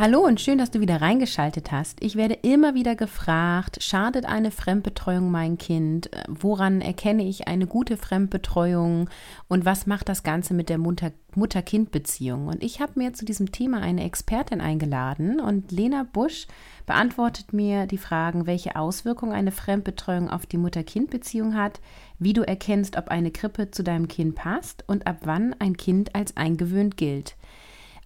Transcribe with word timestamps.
Hallo 0.00 0.20
und 0.20 0.40
schön, 0.40 0.56
dass 0.56 0.70
du 0.70 0.80
wieder 0.80 1.02
reingeschaltet 1.02 1.72
hast. 1.72 2.02
Ich 2.02 2.16
werde 2.16 2.32
immer 2.32 2.72
wieder 2.72 2.96
gefragt, 2.96 3.82
schadet 3.82 4.24
eine 4.24 4.50
Fremdbetreuung 4.50 5.30
mein 5.30 5.58
Kind? 5.58 6.08
Woran 6.26 6.80
erkenne 6.80 7.28
ich 7.28 7.48
eine 7.48 7.66
gute 7.66 7.98
Fremdbetreuung? 7.98 9.10
Und 9.48 9.66
was 9.66 9.86
macht 9.86 10.08
das 10.08 10.22
Ganze 10.22 10.54
mit 10.54 10.70
der 10.70 10.78
Mutter-Kind-Beziehung? 10.78 12.46
Und 12.46 12.64
ich 12.64 12.80
habe 12.80 12.92
mir 12.94 13.12
zu 13.12 13.26
diesem 13.26 13.52
Thema 13.52 13.82
eine 13.82 14.02
Expertin 14.04 14.62
eingeladen 14.62 15.38
und 15.38 15.70
Lena 15.70 16.06
Busch 16.10 16.46
beantwortet 16.86 17.52
mir 17.52 17.84
die 17.86 17.98
Fragen, 17.98 18.46
welche 18.46 18.76
Auswirkungen 18.76 19.32
eine 19.32 19.52
Fremdbetreuung 19.52 20.30
auf 20.30 20.46
die 20.46 20.56
Mutter-Kind-Beziehung 20.56 21.54
hat, 21.54 21.78
wie 22.18 22.32
du 22.32 22.40
erkennst, 22.40 22.96
ob 22.96 23.08
eine 23.08 23.32
Krippe 23.32 23.70
zu 23.70 23.82
deinem 23.82 24.08
Kind 24.08 24.34
passt 24.34 24.82
und 24.86 25.06
ab 25.06 25.18
wann 25.24 25.54
ein 25.58 25.76
Kind 25.76 26.14
als 26.14 26.38
eingewöhnt 26.38 26.96
gilt. 26.96 27.36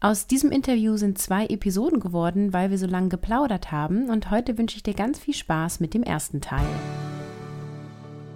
Aus 0.05 0.27
diesem 0.27 0.53
Interview 0.53 0.99
sind 0.99 1.17
zwei 1.17 1.47
Episoden 1.47 1.99
geworden, 1.99 2.53
weil 2.53 2.71
wir 2.71 2.77
so 2.77 2.87
lange 2.87 3.09
geplaudert 3.09 3.73
haben 3.73 4.11
und 4.11 4.31
heute 4.31 4.59
wünsche 4.59 4.77
ich 4.77 4.83
dir 4.83 4.93
ganz 4.93 5.19
viel 5.19 5.33
Spaß 5.33 5.81
mit 5.81 5.95
dem 5.95 6.03
ersten 6.03 6.43
Teil. 6.43 6.67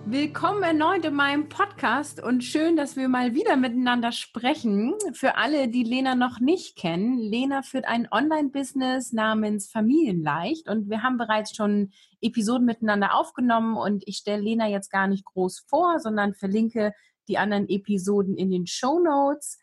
Willkommen 0.06 0.62
erneut 0.62 1.04
in 1.04 1.12
meinem 1.12 1.50
Podcast 1.50 2.22
und 2.22 2.42
schön, 2.42 2.76
dass 2.76 2.96
wir 2.96 3.10
mal 3.10 3.34
wieder 3.34 3.58
miteinander 3.58 4.12
sprechen. 4.12 4.94
Für 5.12 5.36
alle, 5.36 5.68
die 5.68 5.82
Lena 5.82 6.14
noch 6.14 6.40
nicht 6.40 6.78
kennen, 6.78 7.18
Lena 7.18 7.60
führt 7.60 7.84
ein 7.84 8.08
Online-Business 8.10 9.12
namens 9.12 9.70
Familienleicht 9.70 10.70
und 10.70 10.88
wir 10.88 11.02
haben 11.02 11.18
bereits 11.18 11.54
schon 11.54 11.90
Episoden 12.22 12.64
miteinander 12.64 13.14
aufgenommen 13.14 13.76
und 13.76 14.04
ich 14.06 14.16
stelle 14.16 14.40
Lena 14.40 14.68
jetzt 14.68 14.90
gar 14.90 15.06
nicht 15.06 15.26
groß 15.26 15.66
vor, 15.68 16.00
sondern 16.00 16.32
verlinke 16.32 16.94
die 17.28 17.36
anderen 17.36 17.68
Episoden 17.68 18.38
in 18.38 18.50
den 18.50 18.66
Show 18.66 19.00
Notes. 19.00 19.58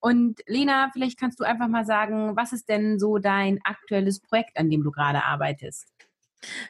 Und 0.00 0.40
Lena, 0.46 0.90
vielleicht 0.92 1.18
kannst 1.18 1.40
du 1.40 1.44
einfach 1.44 1.68
mal 1.68 1.84
sagen, 1.84 2.36
was 2.36 2.52
ist 2.52 2.68
denn 2.68 2.98
so 2.98 3.18
dein 3.18 3.60
aktuelles 3.64 4.20
Projekt, 4.20 4.56
an 4.58 4.70
dem 4.70 4.84
du 4.84 4.90
gerade 4.90 5.24
arbeitest? 5.24 5.96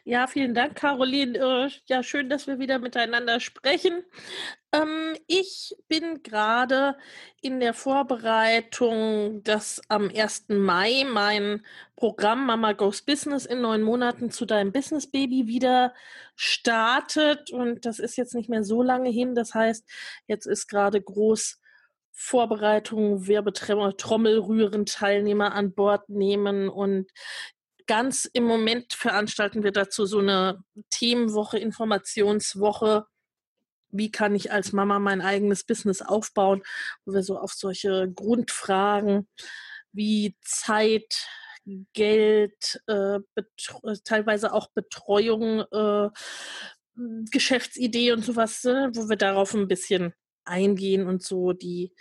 Ja, 0.05 0.27
vielen 0.27 0.55
Dank, 0.55 0.77
Caroline. 0.77 1.38
Äh, 1.38 1.70
ja, 1.86 2.02
schön, 2.02 2.28
dass 2.30 2.47
wir 2.47 2.58
wieder 2.58 2.78
miteinander 2.78 3.41
sprechen. 3.41 4.04
Ähm, 4.72 5.16
ich 5.27 5.74
bin 5.88 6.22
gerade 6.22 6.97
in 7.41 7.60
der 7.60 7.74
Vorbereitung, 7.74 9.42
dass 9.42 9.82
am 9.88 10.08
1. 10.08 10.47
Mai 10.48 11.04
mein 11.10 11.64
Programm 11.97 12.47
Mama 12.47 12.72
Goes 12.72 13.02
Business 13.02 13.47
in 13.47 13.60
neun 13.60 13.82
Monaten 13.82 14.30
zu 14.30 14.47
deinem 14.47 14.72
Business 14.72 15.10
Baby 15.10 15.47
wieder 15.47 15.94
startet. 16.36 17.50
Und 17.50 17.84
das 17.84 17.98
ist 17.98 18.16
jetzt 18.16 18.34
nicht 18.34 18.48
mehr 18.48 18.64
so 18.64 18.82
lange 18.82 19.10
hin. 19.10 19.34
Das 19.34 19.54
heißt, 19.54 19.84
jetzt 20.27 20.47
ist 20.47 20.69
gerade 20.69 21.00
groß 21.00 21.60
Vorbereitung, 22.19 23.27
Werbetrommel 23.27 24.39
rühren, 24.39 24.86
Teilnehmer 24.86 25.53
an 25.53 25.75
Bord 25.75 26.09
nehmen 26.09 26.70
und 26.70 27.11
ganz 27.86 28.25
im 28.33 28.45
Moment 28.45 28.95
veranstalten 28.95 29.62
wir 29.62 29.70
dazu 29.70 30.06
so 30.06 30.19
eine 30.19 30.64
Themenwoche, 30.89 31.59
Informationswoche. 31.59 33.05
Wie 33.91 34.11
kann 34.11 34.34
ich 34.34 34.50
als 34.50 34.72
Mama 34.72 34.98
mein 34.98 35.20
eigenes 35.20 35.62
Business 35.62 36.00
aufbauen, 36.00 36.62
wo 37.05 37.12
wir 37.12 37.22
so 37.22 37.38
auf 37.38 37.53
solche 37.53 38.10
Grundfragen 38.10 39.28
wie 39.93 40.37
Zeit, 40.43 41.26
Geld, 41.93 42.81
äh, 42.87 43.19
teilweise 44.05 44.53
auch 44.53 44.69
Betreuung, 44.72 45.65
äh, 45.71 46.10
Geschäftsidee 47.31 48.12
und 48.12 48.25
sowas, 48.25 48.65
äh, 48.65 48.88
wo 48.94 49.09
wir 49.09 49.16
darauf 49.16 49.53
ein 49.53 49.69
bisschen 49.69 50.15
eingehen 50.46 51.06
und 51.06 51.22
so 51.22 51.52
die, 51.52 51.92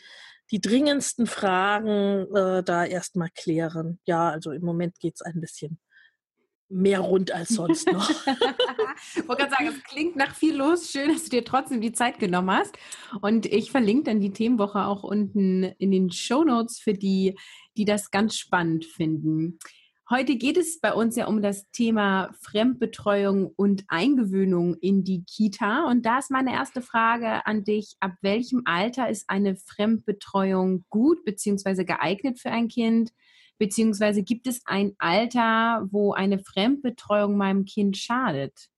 die 0.51 0.61
dringendsten 0.61 1.27
Fragen 1.27 2.33
äh, 2.35 2.63
da 2.63 2.85
erstmal 2.85 3.29
klären. 3.35 3.99
Ja, 4.05 4.29
also 4.29 4.51
im 4.51 4.63
Moment 4.63 4.99
geht 4.99 5.15
es 5.15 5.21
ein 5.21 5.41
bisschen 5.41 5.79
mehr 6.69 6.99
rund 6.99 7.31
als 7.31 7.49
sonst 7.49 7.91
noch. 7.91 8.09
ich 9.15 9.27
wollte 9.27 9.43
gerade 9.43 9.51
sagen, 9.51 9.67
es 9.67 9.83
klingt 9.83 10.15
nach 10.15 10.35
viel 10.35 10.55
los. 10.55 10.91
Schön, 10.91 11.13
dass 11.13 11.23
du 11.23 11.29
dir 11.29 11.45
trotzdem 11.45 11.81
die 11.81 11.91
Zeit 11.91 12.19
genommen 12.19 12.51
hast. 12.51 12.75
Und 13.21 13.45
ich 13.45 13.71
verlinke 13.71 14.05
dann 14.05 14.19
die 14.19 14.33
Themenwoche 14.33 14.85
auch 14.85 15.03
unten 15.03 15.63
in 15.63 15.91
den 15.91 16.11
Show 16.11 16.43
Notes 16.43 16.79
für 16.79 16.93
die, 16.93 17.37
die 17.77 17.85
das 17.85 18.11
ganz 18.11 18.35
spannend 18.35 18.85
finden. 18.85 19.59
Heute 20.07 20.35
geht 20.35 20.55
es 20.55 20.79
bei 20.79 20.93
uns 20.93 21.15
ja 21.15 21.25
um 21.25 21.41
das 21.41 21.71
Thema 21.71 22.29
Fremdbetreuung 22.39 23.51
und 23.55 23.85
Eingewöhnung 23.87 24.75
in 24.75 25.03
die 25.03 25.23
Kita. 25.23 25.87
Und 25.89 26.05
da 26.05 26.19
ist 26.19 26.29
meine 26.29 26.53
erste 26.53 26.83
Frage 26.83 27.43
an 27.47 27.63
dich. 27.63 27.95
Ab 28.01 28.11
welchem 28.21 28.61
Alter 28.65 29.09
ist 29.09 29.27
eine 29.31 29.55
Fremdbetreuung 29.55 30.85
gut 30.91 31.25
bzw. 31.25 31.85
geeignet 31.85 32.39
für 32.39 32.51
ein 32.51 32.67
Kind? 32.67 33.13
Beziehungsweise 33.57 34.21
gibt 34.21 34.45
es 34.45 34.61
ein 34.65 34.93
Alter, 34.99 35.87
wo 35.89 36.13
eine 36.13 36.37
Fremdbetreuung 36.37 37.35
meinem 37.35 37.65
Kind 37.65 37.97
schadet? 37.97 38.69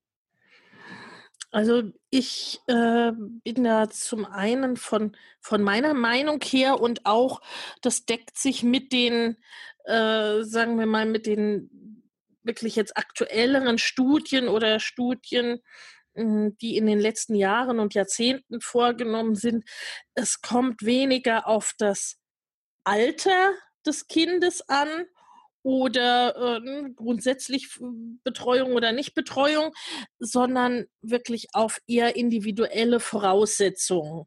Also 1.50 1.82
ich 2.10 2.60
äh, 2.66 3.12
bin 3.12 3.64
da 3.64 3.88
zum 3.88 4.26
einen 4.26 4.76
von, 4.76 5.16
von 5.40 5.62
meiner 5.62 5.94
Meinung 5.94 6.40
her 6.42 6.78
und 6.80 7.06
auch, 7.06 7.40
das 7.80 8.04
deckt 8.04 8.36
sich 8.36 8.62
mit 8.62 8.92
den, 8.92 9.38
äh, 9.88 10.44
sagen 10.44 10.78
wir 10.78 10.86
mal, 10.86 11.06
mit 11.06 11.26
den 11.26 11.70
wirklich 12.42 12.76
jetzt 12.76 12.96
aktuelleren 12.96 13.78
Studien 13.78 14.48
oder 14.48 14.80
Studien, 14.80 15.60
hm, 16.14 16.56
die 16.58 16.76
in 16.76 16.86
den 16.86 16.98
letzten 16.98 17.34
Jahren 17.34 17.78
und 17.78 17.94
Jahrzehnten 17.94 18.60
vorgenommen 18.60 19.34
sind. 19.34 19.64
Es 20.14 20.40
kommt 20.40 20.84
weniger 20.84 21.46
auf 21.46 21.72
das 21.78 22.16
Alter 22.84 23.52
des 23.86 24.08
Kindes 24.08 24.68
an 24.68 24.88
oder 25.62 26.60
äh, 26.62 26.90
grundsätzlich 26.94 27.78
Betreuung 28.24 28.72
oder 28.72 28.92
Nichtbetreuung, 28.92 29.72
sondern 30.18 30.86
wirklich 31.02 31.48
auf 31.52 31.80
eher 31.86 32.16
individuelle 32.16 33.00
Voraussetzungen. 33.00 34.26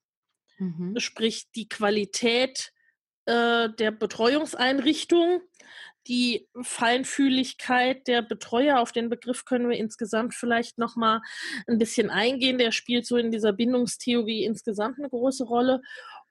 Mhm. 0.58 1.00
Sprich 1.00 1.52
die 1.56 1.68
Qualität 1.68 2.72
äh, 3.32 3.70
der 3.70 3.92
Betreuungseinrichtung, 3.92 5.42
die 6.08 6.50
Feinfühligkeit 6.62 8.08
der 8.08 8.24
Betreuer, 8.24 8.80
auf 8.80 8.92
den 8.92 9.10
Begriff 9.10 9.46
können 9.46 9.70
wir 9.70 9.78
insgesamt 9.78 10.34
vielleicht 10.34 10.78
noch 10.78 10.98
mal 10.98 11.22
ein 11.68 11.78
bisschen 11.78 12.10
eingehen. 12.10 12.58
Der 12.58 12.72
spielt 12.72 13.06
so 13.06 13.16
in 13.16 13.32
dieser 13.32 13.54
Bindungstheorie 13.54 14.44
insgesamt 14.44 14.98
eine 14.98 15.10
große 15.10 15.46
Rolle. 15.46 15.82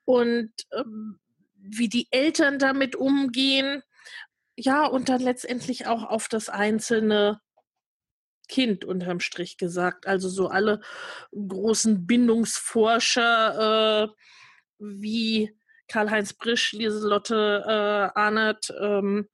Und 0.05 0.53
ähm, 0.73 1.19
wie 1.55 1.89
die 1.89 2.09
Eltern 2.11 2.59
damit 2.59 2.97
umgehen, 2.97 3.83
ja, 4.57 4.85
und 4.85 5.09
dann 5.09 5.23
letztendlich 5.23 5.87
auch 5.87 6.03
auf 6.03 6.29
das 6.29 6.51
einzelne 6.51 7.41
Kind 8.49 8.85
unterm 8.85 9.21
Strich 9.21 9.57
gesagt. 9.57 10.07
Also 10.07 10.29
so 10.29 10.49
alle 10.49 10.83
großen 11.33 12.07
Bindungsforscher 12.07 14.05
äh, 14.05 14.09
wie 14.79 15.55
Karl-Heinz 15.91 16.33
Brisch, 16.35 16.73
Lieselotte 16.73 17.65
äh, 17.67 18.19
Arnert 18.19 18.73
ähm, 18.81 19.29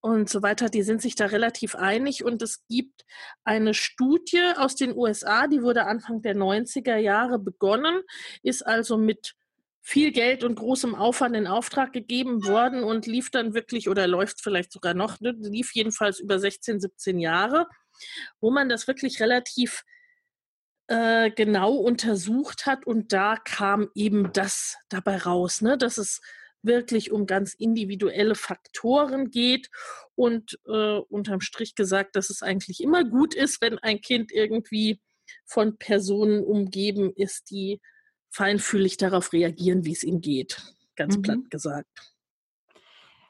und 0.00 0.28
so 0.28 0.42
weiter, 0.42 0.68
die 0.68 0.82
sind 0.82 1.00
sich 1.00 1.14
da 1.14 1.26
relativ 1.26 1.76
einig. 1.76 2.24
Und 2.24 2.42
es 2.42 2.66
gibt 2.68 3.04
eine 3.44 3.74
Studie 3.74 4.42
aus 4.56 4.74
den 4.74 4.96
USA, 4.96 5.46
die 5.46 5.62
wurde 5.62 5.86
Anfang 5.86 6.22
der 6.22 6.34
90er 6.34 6.96
Jahre 6.96 7.38
begonnen, 7.38 8.02
ist 8.42 8.66
also 8.66 8.98
mit 8.98 9.34
viel 9.80 10.12
Geld 10.12 10.44
und 10.44 10.54
großem 10.54 10.94
Aufwand 10.94 11.36
in 11.36 11.46
Auftrag 11.46 11.92
gegeben 11.92 12.44
worden 12.46 12.84
und 12.84 13.06
lief 13.06 13.30
dann 13.30 13.52
wirklich 13.52 13.88
oder 13.88 14.06
läuft 14.06 14.40
vielleicht 14.40 14.72
sogar 14.72 14.94
noch, 14.94 15.20
ne, 15.20 15.34
lief 15.38 15.72
jedenfalls 15.74 16.20
über 16.20 16.38
16, 16.38 16.80
17 16.80 17.18
Jahre, 17.18 17.66
wo 18.40 18.50
man 18.50 18.68
das 18.68 18.86
wirklich 18.86 19.20
relativ 19.20 19.84
äh, 20.88 21.30
genau 21.30 21.74
untersucht 21.74 22.66
hat 22.66 22.86
und 22.86 23.12
da 23.12 23.36
kam 23.36 23.90
eben 23.94 24.32
das 24.32 24.76
dabei 24.88 25.16
raus, 25.18 25.60
ne, 25.60 25.78
dass 25.78 25.98
es 25.98 26.20
wirklich 26.62 27.10
um 27.10 27.26
ganz 27.26 27.54
individuelle 27.54 28.34
Faktoren 28.34 29.30
geht 29.30 29.70
und 30.14 30.58
äh, 30.66 30.98
unterm 30.98 31.40
Strich 31.40 31.74
gesagt, 31.74 32.16
dass 32.16 32.30
es 32.30 32.42
eigentlich 32.42 32.82
immer 32.82 33.04
gut 33.04 33.34
ist, 33.34 33.60
wenn 33.60 33.78
ein 33.78 34.00
Kind 34.00 34.30
irgendwie 34.32 35.00
von 35.44 35.76
Personen 35.76 36.44
umgeben 36.44 37.12
ist, 37.14 37.50
die 37.50 37.80
feinfühlig 38.30 38.96
darauf 38.96 39.32
reagieren, 39.32 39.84
wie 39.84 39.92
es 39.92 40.04
ihm 40.04 40.20
geht. 40.20 40.60
Ganz 40.96 41.16
mhm. 41.16 41.22
platt 41.22 41.50
gesagt. 41.50 42.14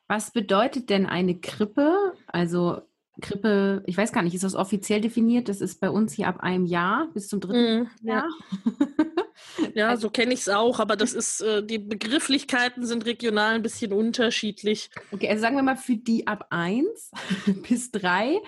Was 0.09 0.33
bedeutet 0.33 0.91
denn 0.91 1.07
eine 1.07 1.41
Krippe? 1.41 2.15
Also 2.27 2.83
Krippe, 3.21 3.83
ich 3.87 3.97
weiß 3.97 4.13
gar 4.13 4.23
nicht, 4.23 4.35
ist 4.35 4.45
das 4.45 4.55
offiziell 4.55 5.01
definiert? 5.01 5.49
Das 5.49 5.61
ist 5.61 5.81
bei 5.81 5.91
uns 5.91 6.13
hier 6.15 6.29
ab 6.29 6.41
einem 6.41 6.65
Jahr 6.65 7.09
bis 7.13 7.29
zum 7.29 7.41
dritten 7.41 7.81
mhm, 7.81 7.89
Jahr. 8.03 8.29
Ja. 9.75 9.93
Ja, 9.93 9.97
so 9.97 10.11
kenne 10.11 10.35
ich 10.35 10.41
es 10.41 10.49
auch, 10.49 10.81
aber 10.81 10.97
das 10.97 11.13
ist, 11.13 11.41
äh, 11.41 11.65
die 11.65 11.79
Begrifflichkeiten 11.79 12.87
sind 12.87 13.07
regional 13.07 13.55
ein 13.55 13.63
bisschen 13.63 13.93
unterschiedlich. 13.93 14.91
Okay, 15.11 15.29
also 15.29 15.41
sagen 15.41 15.57
wir 15.57 15.63
mal 15.63 15.77
für 15.77 15.97
die 15.97 16.27
ab 16.27 16.47
1 16.51 17.11
bis 17.69 17.91
3. 17.91 18.39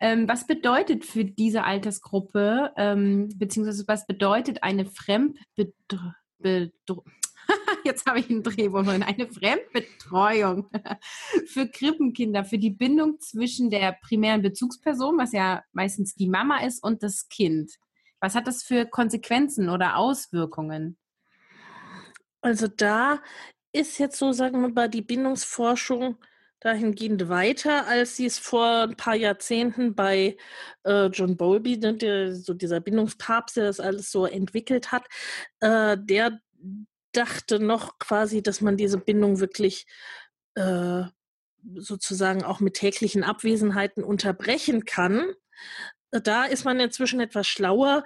Ähm, 0.00 0.28
was 0.28 0.46
bedeutet 0.46 1.04
für 1.04 1.24
diese 1.24 1.64
Altersgruppe, 1.64 2.72
ähm, 2.76 3.30
beziehungsweise 3.36 3.84
was 3.86 4.06
bedeutet 4.06 4.62
eine 4.62 4.84
Fremdbetreuung? 4.84 6.14
Jetzt 7.84 8.06
habe 8.06 8.18
ich 8.18 8.30
einen 8.30 8.42
Drehwurf 8.42 8.88
eine 8.88 9.28
Fremdbetreuung 9.28 10.70
für 11.46 11.68
Krippenkinder, 11.68 12.44
für 12.44 12.58
die 12.58 12.70
Bindung 12.70 13.20
zwischen 13.20 13.70
der 13.70 13.92
primären 13.92 14.42
Bezugsperson, 14.42 15.18
was 15.18 15.32
ja 15.32 15.62
meistens 15.72 16.14
die 16.14 16.28
Mama 16.28 16.64
ist, 16.64 16.82
und 16.82 17.02
das 17.02 17.28
Kind. 17.28 17.72
Was 18.20 18.34
hat 18.34 18.46
das 18.46 18.62
für 18.62 18.86
Konsequenzen 18.86 19.68
oder 19.68 19.96
Auswirkungen? 19.96 20.96
Also 22.40 22.68
da 22.68 23.22
ist 23.72 23.98
jetzt 23.98 24.18
so, 24.18 24.32
sagen 24.32 24.62
wir 24.62 24.68
mal, 24.70 24.88
die 24.88 25.02
Bindungsforschung 25.02 26.16
dahingehend 26.60 27.28
weiter, 27.28 27.86
als 27.86 28.16
sie 28.16 28.24
es 28.24 28.38
vor 28.38 28.84
ein 28.84 28.96
paar 28.96 29.14
Jahrzehnten 29.14 29.94
bei 29.94 30.38
äh, 30.84 31.06
John 31.06 31.36
Bowlby, 31.36 31.76
ne, 31.76 31.94
der, 31.94 32.34
so 32.34 32.54
dieser 32.54 32.80
Bindungspapst, 32.80 33.58
der 33.58 33.64
das 33.64 33.80
alles 33.80 34.10
so 34.10 34.24
entwickelt 34.24 34.90
hat, 34.90 35.06
äh, 35.60 35.98
der 36.00 36.40
dachte 37.16 37.60
noch 37.60 37.98
quasi, 37.98 38.42
dass 38.42 38.60
man 38.60 38.76
diese 38.76 38.98
Bindung 38.98 39.40
wirklich 39.40 39.86
äh, 40.54 41.04
sozusagen 41.76 42.44
auch 42.44 42.60
mit 42.60 42.74
täglichen 42.74 43.24
Abwesenheiten 43.24 44.04
unterbrechen 44.04 44.84
kann 44.84 45.34
da 46.20 46.44
ist 46.44 46.64
man 46.64 46.80
inzwischen 46.80 47.20
etwas 47.20 47.46
schlauer, 47.46 48.04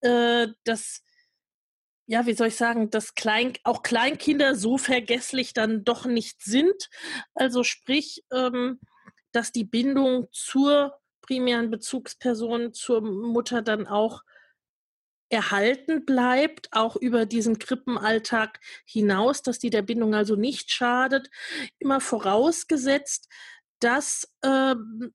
äh, 0.00 0.48
dass 0.64 1.02
ja, 2.06 2.26
wie 2.26 2.34
soll 2.34 2.48
ich 2.48 2.56
sagen, 2.56 2.90
dass 2.90 3.14
Klein, 3.14 3.52
auch 3.62 3.84
Kleinkinder 3.84 4.56
so 4.56 4.78
vergesslich 4.78 5.52
dann 5.52 5.84
doch 5.84 6.06
nicht 6.06 6.42
sind. 6.42 6.90
Also 7.34 7.62
sprich, 7.62 8.24
ähm, 8.32 8.80
dass 9.30 9.52
die 9.52 9.62
Bindung 9.62 10.26
zur 10.32 10.98
primären 11.20 11.70
Bezugsperson, 11.70 12.72
zur 12.72 13.00
Mutter 13.00 13.62
dann 13.62 13.86
auch 13.86 14.22
erhalten 15.30 16.04
bleibt, 16.04 16.68
auch 16.72 16.96
über 16.96 17.24
diesen 17.24 17.58
Krippenalltag 17.58 18.60
hinaus, 18.84 19.42
dass 19.42 19.58
die 19.58 19.70
der 19.70 19.82
Bindung 19.82 20.14
also 20.14 20.36
nicht 20.36 20.70
schadet. 20.70 21.30
Immer 21.78 22.00
vorausgesetzt, 22.00 23.28
dass 23.78 24.30
ähm, 24.44 25.14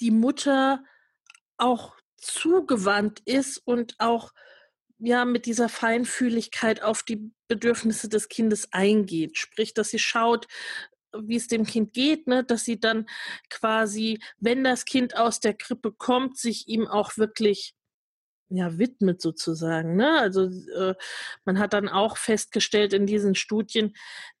die 0.00 0.10
Mutter 0.10 0.84
auch 1.56 1.96
zugewandt 2.16 3.20
ist 3.24 3.58
und 3.64 3.94
auch 3.98 4.32
ja 4.98 5.24
mit 5.24 5.46
dieser 5.46 5.68
Feinfühligkeit 5.68 6.82
auf 6.82 7.02
die 7.02 7.30
Bedürfnisse 7.48 8.08
des 8.08 8.28
Kindes 8.28 8.72
eingeht. 8.72 9.38
Sprich, 9.38 9.74
dass 9.74 9.90
sie 9.90 9.98
schaut, 9.98 10.46
wie 11.16 11.36
es 11.36 11.46
dem 11.46 11.64
Kind 11.64 11.92
geht, 11.92 12.26
ne, 12.26 12.42
dass 12.42 12.64
sie 12.64 12.80
dann 12.80 13.06
quasi, 13.50 14.20
wenn 14.38 14.64
das 14.64 14.84
Kind 14.84 15.16
aus 15.16 15.38
der 15.38 15.54
Krippe 15.54 15.92
kommt, 15.92 16.38
sich 16.38 16.66
ihm 16.66 16.88
auch 16.88 17.16
wirklich 17.16 17.74
ja 18.56 18.78
widmet 18.78 19.20
sozusagen. 19.20 19.96
Ne? 19.96 20.18
Also 20.18 20.44
äh, 20.44 20.94
man 21.44 21.58
hat 21.58 21.72
dann 21.72 21.88
auch 21.88 22.16
festgestellt 22.16 22.92
in 22.92 23.06
diesen 23.06 23.34
Studien, 23.34 23.94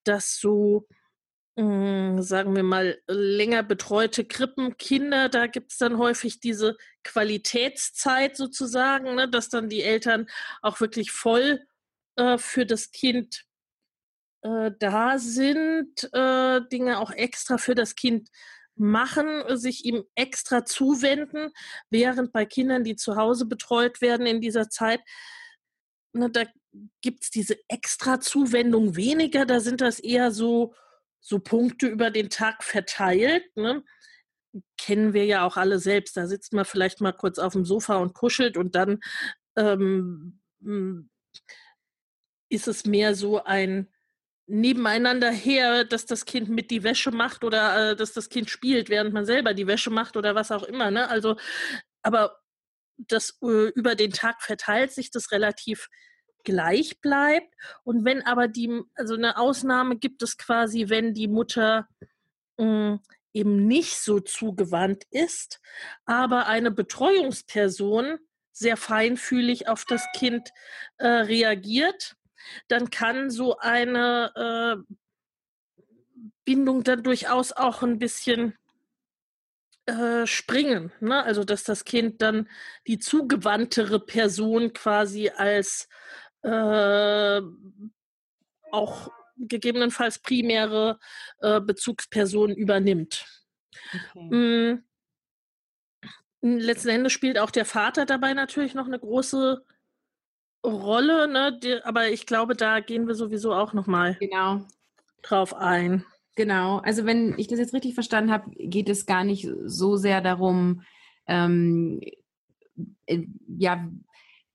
dass 0.04 0.38
so 0.38 0.86
hm, 1.56 2.20
sagen 2.20 2.56
wir 2.56 2.64
mal, 2.64 3.00
länger 3.06 3.62
betreute 3.62 4.24
Krippenkinder, 4.24 5.28
da 5.28 5.46
gibt 5.46 5.70
es 5.70 5.78
dann 5.78 5.98
häufig 5.98 6.40
diese 6.40 6.76
Qualitätszeit 7.04 8.36
sozusagen, 8.36 9.14
ne, 9.14 9.28
dass 9.28 9.50
dann 9.50 9.68
die 9.68 9.82
Eltern 9.82 10.26
auch 10.62 10.80
wirklich 10.80 11.12
voll 11.12 11.64
äh, 12.16 12.38
für 12.38 12.66
das 12.66 12.90
Kind 12.90 13.44
äh, 14.42 14.72
da 14.80 15.18
sind, 15.18 16.08
äh, 16.12 16.60
Dinge 16.72 16.98
auch 16.98 17.12
extra 17.12 17.56
für 17.58 17.76
das 17.76 17.94
Kind 17.94 18.30
machen, 18.76 19.56
sich 19.56 19.84
ihm 19.84 20.04
extra 20.14 20.64
zuwenden, 20.64 21.50
während 21.90 22.32
bei 22.32 22.44
Kindern, 22.44 22.84
die 22.84 22.96
zu 22.96 23.16
Hause 23.16 23.46
betreut 23.46 24.00
werden 24.00 24.26
in 24.26 24.40
dieser 24.40 24.68
Zeit, 24.68 25.00
ne, 26.12 26.30
da 26.30 26.44
gibt 27.02 27.24
es 27.24 27.30
diese 27.30 27.56
extra 27.68 28.20
Zuwendung 28.20 28.96
weniger, 28.96 29.46
da 29.46 29.60
sind 29.60 29.80
das 29.80 30.00
eher 30.00 30.32
so 30.32 30.74
so 31.24 31.38
Punkte 31.38 31.86
über 31.86 32.10
den 32.10 32.28
Tag 32.28 32.62
verteilt. 32.62 33.44
Ne? 33.56 33.82
Kennen 34.76 35.14
wir 35.14 35.24
ja 35.24 35.46
auch 35.46 35.56
alle 35.56 35.78
selbst. 35.78 36.16
Da 36.16 36.26
sitzt 36.26 36.52
man 36.52 36.66
vielleicht 36.66 37.00
mal 37.00 37.12
kurz 37.12 37.38
auf 37.38 37.54
dem 37.54 37.64
Sofa 37.64 37.96
und 37.96 38.12
kuschelt 38.12 38.58
und 38.58 38.74
dann 38.74 39.00
ähm, 39.56 40.40
hm, 40.62 41.08
ist 42.50 42.68
es 42.68 42.84
mehr 42.84 43.14
so 43.14 43.42
ein 43.42 43.88
nebeneinander 44.46 45.30
her, 45.30 45.84
dass 45.84 46.06
das 46.06 46.24
Kind 46.24 46.48
mit 46.48 46.70
die 46.70 46.82
Wäsche 46.82 47.10
macht 47.10 47.44
oder 47.44 47.92
äh, 47.92 47.96
dass 47.96 48.12
das 48.12 48.28
Kind 48.28 48.50
spielt, 48.50 48.88
während 48.88 49.14
man 49.14 49.24
selber 49.24 49.54
die 49.54 49.66
Wäsche 49.66 49.90
macht 49.90 50.16
oder 50.16 50.34
was 50.34 50.52
auch 50.52 50.64
immer. 50.64 50.90
Ne? 50.90 51.08
Also, 51.08 51.36
aber 52.02 52.38
das 52.98 53.38
äh, 53.42 53.68
über 53.70 53.94
den 53.94 54.12
Tag 54.12 54.42
verteilt 54.42 54.92
sich 54.92 55.10
das 55.10 55.32
relativ 55.32 55.88
gleich 56.44 57.00
bleibt. 57.00 57.54
Und 57.82 58.04
wenn 58.04 58.22
aber 58.22 58.48
die, 58.48 58.82
also 58.94 59.14
eine 59.14 59.38
Ausnahme 59.38 59.96
gibt 59.96 60.22
es 60.22 60.36
quasi, 60.36 60.88
wenn 60.88 61.14
die 61.14 61.28
Mutter 61.28 61.88
mh, 62.58 62.64
hm, 62.64 63.00
eben 63.32 63.66
nicht 63.66 63.98
so 63.98 64.20
zugewandt 64.20 65.04
ist, 65.10 65.60
aber 66.04 66.46
eine 66.46 66.70
Betreuungsperson 66.70 68.18
sehr 68.52 68.76
feinfühlig 68.76 69.66
auf 69.66 69.84
das 69.84 70.06
Kind 70.14 70.50
äh, 70.98 71.08
reagiert, 71.08 72.14
dann 72.68 72.90
kann 72.90 73.30
so 73.30 73.58
eine 73.58 74.84
äh, 74.86 74.94
Bindung 76.44 76.84
dann 76.84 77.02
durchaus 77.02 77.52
auch 77.52 77.82
ein 77.82 77.98
bisschen 77.98 78.54
äh, 79.86 80.26
springen. 80.26 80.92
Ne? 81.00 81.22
Also 81.22 81.44
dass 81.44 81.64
das 81.64 81.84
Kind 81.84 82.22
dann 82.22 82.48
die 82.86 82.98
zugewandtere 82.98 84.00
Person 84.00 84.72
quasi 84.72 85.28
als 85.28 85.88
äh, 86.42 87.40
auch 88.70 89.10
gegebenenfalls 89.36 90.18
primäre 90.18 90.98
äh, 91.40 91.60
Bezugsperson 91.60 92.52
übernimmt. 92.52 93.26
Okay. 94.14 94.34
Mm, 94.34 94.84
letzten 96.40 96.88
Endes 96.88 97.12
spielt 97.12 97.38
auch 97.38 97.50
der 97.50 97.64
Vater 97.64 98.06
dabei 98.06 98.34
natürlich 98.34 98.74
noch 98.74 98.86
eine 98.86 98.98
große 98.98 99.64
Rolle, 100.64 101.28
ne? 101.28 101.58
Die, 101.62 101.82
aber 101.84 102.08
ich 102.08 102.26
glaube, 102.26 102.56
da 102.56 102.80
gehen 102.80 103.06
wir 103.06 103.14
sowieso 103.14 103.52
auch 103.52 103.72
noch 103.74 103.86
mal 103.86 104.16
genau. 104.18 104.62
drauf 105.22 105.54
ein. 105.54 106.04
Genau, 106.36 106.78
also 106.78 107.04
wenn 107.04 107.38
ich 107.38 107.46
das 107.46 107.60
jetzt 107.60 107.74
richtig 107.74 107.94
verstanden 107.94 108.32
habe, 108.32 108.50
geht 108.56 108.88
es 108.88 109.06
gar 109.06 109.22
nicht 109.22 109.48
so 109.66 109.96
sehr 109.96 110.20
darum, 110.20 110.82
ähm, 111.26 112.00
äh, 113.06 113.20
ja, 113.46 113.88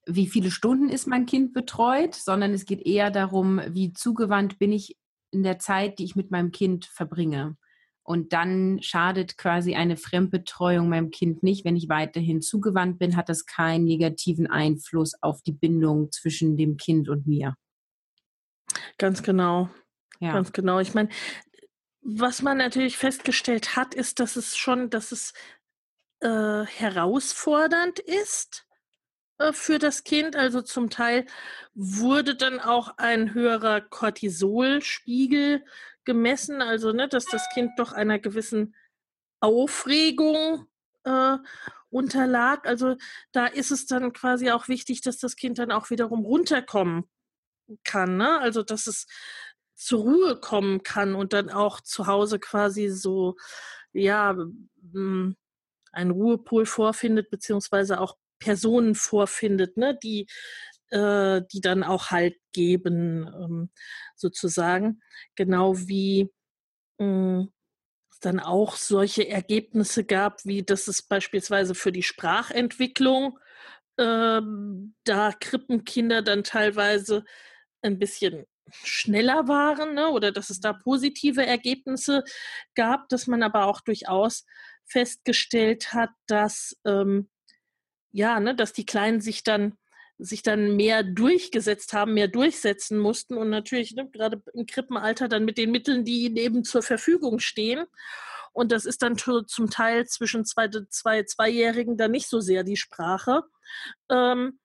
wie 0.06 0.26
viele 0.26 0.50
Stunden 0.50 0.88
ist 0.88 1.06
mein 1.06 1.24
Kind 1.24 1.54
betreut, 1.54 2.14
sondern 2.14 2.52
es 2.52 2.66
geht 2.66 2.84
eher 2.84 3.10
darum, 3.10 3.60
wie 3.68 3.92
zugewandt 3.92 4.58
bin 4.58 4.72
ich 4.72 4.98
in 5.30 5.42
der 5.42 5.58
Zeit, 5.58 5.98
die 5.98 6.04
ich 6.04 6.16
mit 6.16 6.30
meinem 6.30 6.50
Kind 6.50 6.86
verbringe. 6.86 7.56
Und 8.10 8.32
dann 8.32 8.82
schadet 8.82 9.38
quasi 9.38 9.76
eine 9.76 9.96
Fremdbetreuung 9.96 10.88
meinem 10.88 11.12
Kind 11.12 11.44
nicht. 11.44 11.64
Wenn 11.64 11.76
ich 11.76 11.88
weiterhin 11.88 12.42
zugewandt 12.42 12.98
bin, 12.98 13.14
hat 13.14 13.28
das 13.28 13.46
keinen 13.46 13.84
negativen 13.84 14.48
Einfluss 14.48 15.14
auf 15.22 15.42
die 15.42 15.52
Bindung 15.52 16.10
zwischen 16.10 16.56
dem 16.56 16.76
Kind 16.76 17.08
und 17.08 17.28
mir. 17.28 17.54
Ganz 18.98 19.22
genau. 19.22 19.70
Ja. 20.18 20.32
Ganz 20.32 20.50
genau. 20.50 20.80
Ich 20.80 20.92
meine, 20.92 21.08
was 22.00 22.42
man 22.42 22.58
natürlich 22.58 22.96
festgestellt 22.96 23.76
hat, 23.76 23.94
ist, 23.94 24.18
dass 24.18 24.34
es 24.34 24.56
schon, 24.56 24.90
dass 24.90 25.12
es 25.12 25.32
äh, 26.18 26.64
herausfordernd 26.64 28.00
ist, 28.00 28.66
äh, 29.38 29.52
für 29.52 29.78
das 29.78 30.02
Kind. 30.02 30.34
Also 30.34 30.62
zum 30.62 30.90
Teil 30.90 31.26
wurde 31.74 32.34
dann 32.34 32.58
auch 32.58 32.98
ein 32.98 33.34
höherer 33.34 33.80
Cortisolspiegel 33.80 35.64
gemessen, 36.04 36.62
also 36.62 36.92
ne, 36.92 37.08
dass 37.08 37.26
das 37.26 37.46
Kind 37.52 37.72
doch 37.78 37.92
einer 37.92 38.18
gewissen 38.18 38.74
Aufregung 39.40 40.66
äh, 41.04 41.36
unterlag. 41.90 42.66
Also 42.66 42.96
da 43.32 43.46
ist 43.46 43.70
es 43.70 43.86
dann 43.86 44.12
quasi 44.12 44.50
auch 44.50 44.68
wichtig, 44.68 45.02
dass 45.02 45.18
das 45.18 45.36
Kind 45.36 45.58
dann 45.58 45.72
auch 45.72 45.90
wiederum 45.90 46.24
runterkommen 46.24 47.04
kann. 47.84 48.16
Ne? 48.16 48.38
Also 48.40 48.62
dass 48.62 48.86
es 48.86 49.06
zur 49.74 50.00
Ruhe 50.00 50.40
kommen 50.40 50.82
kann 50.82 51.14
und 51.14 51.32
dann 51.32 51.50
auch 51.50 51.80
zu 51.80 52.06
Hause 52.06 52.38
quasi 52.38 52.88
so, 52.88 53.36
ja, 53.92 54.36
einen 55.92 56.10
Ruhepol 56.10 56.66
vorfindet, 56.66 57.30
beziehungsweise 57.30 58.00
auch 58.00 58.16
Personen 58.38 58.94
vorfindet, 58.94 59.76
ne, 59.76 59.98
die, 60.02 60.26
äh, 60.90 61.42
die 61.52 61.60
dann 61.60 61.82
auch 61.82 62.10
Halt 62.10 62.36
geben, 62.52 63.26
ähm, 63.26 63.70
sozusagen. 64.16 65.00
Genau 65.36 65.76
wie 65.76 66.30
äh, 66.98 67.44
es 68.10 68.20
dann 68.20 68.40
auch 68.40 68.76
solche 68.76 69.28
Ergebnisse 69.28 70.04
gab, 70.04 70.44
wie 70.44 70.62
dass 70.62 70.88
es 70.88 71.02
beispielsweise 71.02 71.74
für 71.74 71.92
die 71.92 72.02
Sprachentwicklung 72.02 73.38
ähm, 73.98 74.94
da 75.04 75.32
Krippenkinder 75.32 76.22
dann 76.22 76.44
teilweise 76.44 77.24
ein 77.82 77.98
bisschen 77.98 78.46
schneller 78.72 79.48
waren 79.48 79.94
ne, 79.94 80.08
oder 80.10 80.32
dass 80.32 80.50
es 80.50 80.60
da 80.60 80.72
positive 80.72 81.44
Ergebnisse 81.44 82.24
gab, 82.74 83.08
dass 83.08 83.26
man 83.26 83.42
aber 83.42 83.66
auch 83.66 83.80
durchaus 83.80 84.46
festgestellt 84.86 85.92
hat, 85.92 86.10
dass 86.26 86.76
ähm, 86.84 87.28
ja, 88.12 88.40
ne, 88.40 88.54
dass 88.54 88.72
die 88.72 88.86
Kleinen 88.86 89.20
sich 89.20 89.44
dann 89.44 89.76
sich 90.20 90.42
dann 90.42 90.76
mehr 90.76 91.02
durchgesetzt 91.02 91.92
haben, 91.92 92.14
mehr 92.14 92.28
durchsetzen 92.28 92.98
mussten 92.98 93.36
und 93.36 93.50
natürlich 93.50 93.94
ne, 93.94 94.08
gerade 94.10 94.42
im 94.54 94.66
Krippenalter 94.66 95.28
dann 95.28 95.44
mit 95.44 95.58
den 95.58 95.70
Mitteln, 95.70 96.04
die 96.04 96.24
ihnen 96.24 96.36
eben 96.36 96.64
zur 96.64 96.82
Verfügung 96.82 97.38
stehen. 97.38 97.86
Und 98.52 98.72
das 98.72 98.84
ist 98.84 99.02
dann 99.02 99.16
zum 99.16 99.70
Teil 99.70 100.06
zwischen 100.06 100.44
zwei, 100.44 100.68
zwei 100.88 101.22
Zweijährigen 101.22 101.96
dann 101.96 102.10
nicht 102.10 102.28
so 102.28 102.40
sehr 102.40 102.64
die 102.64 102.76
Sprache. 102.76 103.42
Ähm, 104.10 104.58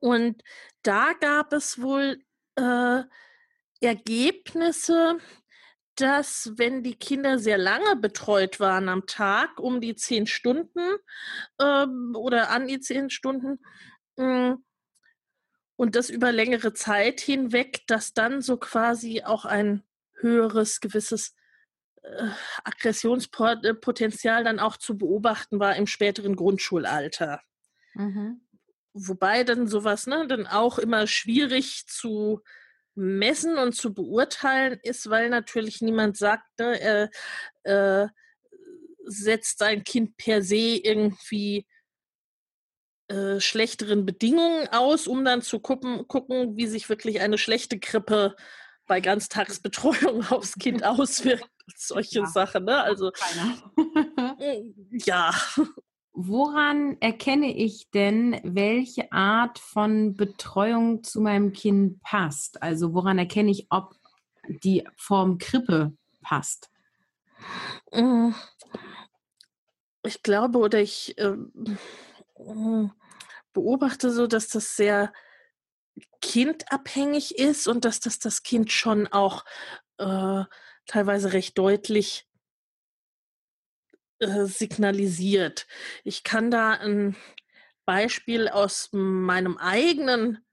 und 0.00 0.42
da 0.82 1.12
gab 1.12 1.52
es 1.52 1.80
wohl 1.80 2.18
äh, 2.56 3.02
Ergebnisse, 3.80 5.18
dass 5.96 6.52
wenn 6.56 6.82
die 6.82 6.98
Kinder 6.98 7.38
sehr 7.38 7.58
lange 7.58 7.96
betreut 7.96 8.60
waren 8.60 8.88
am 8.88 9.06
Tag, 9.06 9.58
um 9.58 9.80
die 9.80 9.94
zehn 9.94 10.26
Stunden 10.26 10.80
ähm, 11.60 12.14
oder 12.16 12.50
an 12.50 12.66
die 12.66 12.80
zehn 12.80 13.10
Stunden, 13.10 13.58
und 15.76 15.94
das 15.94 16.10
über 16.10 16.32
längere 16.32 16.72
Zeit 16.72 17.20
hinweg, 17.20 17.86
dass 17.86 18.14
dann 18.14 18.40
so 18.40 18.56
quasi 18.56 19.22
auch 19.22 19.44
ein 19.44 19.82
höheres 20.20 20.80
gewisses 20.80 21.34
äh, 22.02 22.28
Aggressionspotenzial 22.64 24.44
dann 24.44 24.58
auch 24.58 24.78
zu 24.78 24.96
beobachten 24.96 25.60
war 25.60 25.76
im 25.76 25.86
späteren 25.86 26.34
Grundschulalter. 26.34 27.42
Mhm. 27.94 28.40
Wobei 28.94 29.44
dann 29.44 29.66
sowas 29.66 30.06
ne, 30.06 30.26
dann 30.26 30.46
auch 30.46 30.78
immer 30.78 31.06
schwierig 31.06 31.86
zu 31.86 32.42
messen 32.94 33.58
und 33.58 33.74
zu 33.74 33.92
beurteilen 33.92 34.80
ist, 34.82 35.10
weil 35.10 35.28
natürlich 35.28 35.82
niemand 35.82 36.16
sagt, 36.16 36.58
ne, 36.58 36.80
er 36.80 37.10
äh, 37.64 38.08
setzt 39.04 39.58
sein 39.58 39.84
Kind 39.84 40.16
per 40.16 40.42
se 40.42 40.80
irgendwie 40.82 41.66
äh, 43.08 43.40
schlechteren 43.40 44.04
Bedingungen 44.04 44.68
aus, 44.72 45.06
um 45.06 45.24
dann 45.24 45.42
zu 45.42 45.60
gucken, 45.60 46.08
gucken, 46.08 46.56
wie 46.56 46.66
sich 46.66 46.88
wirklich 46.88 47.20
eine 47.20 47.38
schlechte 47.38 47.78
Krippe 47.78 48.34
bei 48.86 49.00
Ganztagsbetreuung 49.00 50.24
aufs 50.30 50.54
Kind 50.54 50.84
auswirkt. 50.84 51.48
Solche 51.76 52.20
ja, 52.20 52.26
Sachen, 52.26 52.64
ne? 52.64 52.82
Also 52.82 53.12
ja. 54.90 55.32
Woran 56.12 56.96
erkenne 57.00 57.54
ich 57.54 57.90
denn, 57.90 58.40
welche 58.42 59.12
Art 59.12 59.58
von 59.58 60.14
Betreuung 60.14 61.04
zu 61.04 61.20
meinem 61.20 61.52
Kind 61.52 62.02
passt? 62.02 62.62
Also 62.62 62.94
woran 62.94 63.18
erkenne 63.18 63.50
ich, 63.50 63.66
ob 63.68 63.94
die 64.48 64.82
Form 64.96 65.38
Krippe 65.38 65.92
passt? 66.22 66.70
Mm. 67.92 68.30
Ich 70.04 70.22
glaube 70.22 70.58
oder 70.58 70.80
ich 70.80 71.18
äh, 71.18 71.36
beobachte 73.52 74.10
so, 74.10 74.26
dass 74.26 74.48
das 74.48 74.76
sehr 74.76 75.12
kindabhängig 76.20 77.38
ist 77.38 77.66
und 77.68 77.84
dass 77.84 78.00
das 78.00 78.18
das 78.18 78.42
Kind 78.42 78.70
schon 78.70 79.06
auch 79.06 79.44
äh, 79.98 80.44
teilweise 80.86 81.32
recht 81.32 81.56
deutlich 81.58 82.28
äh, 84.18 84.44
signalisiert. 84.44 85.66
Ich 86.04 86.22
kann 86.22 86.50
da 86.50 86.72
ein 86.72 87.16
Beispiel 87.84 88.48
aus 88.48 88.88
meinem 88.92 89.56
eigenen 89.58 90.44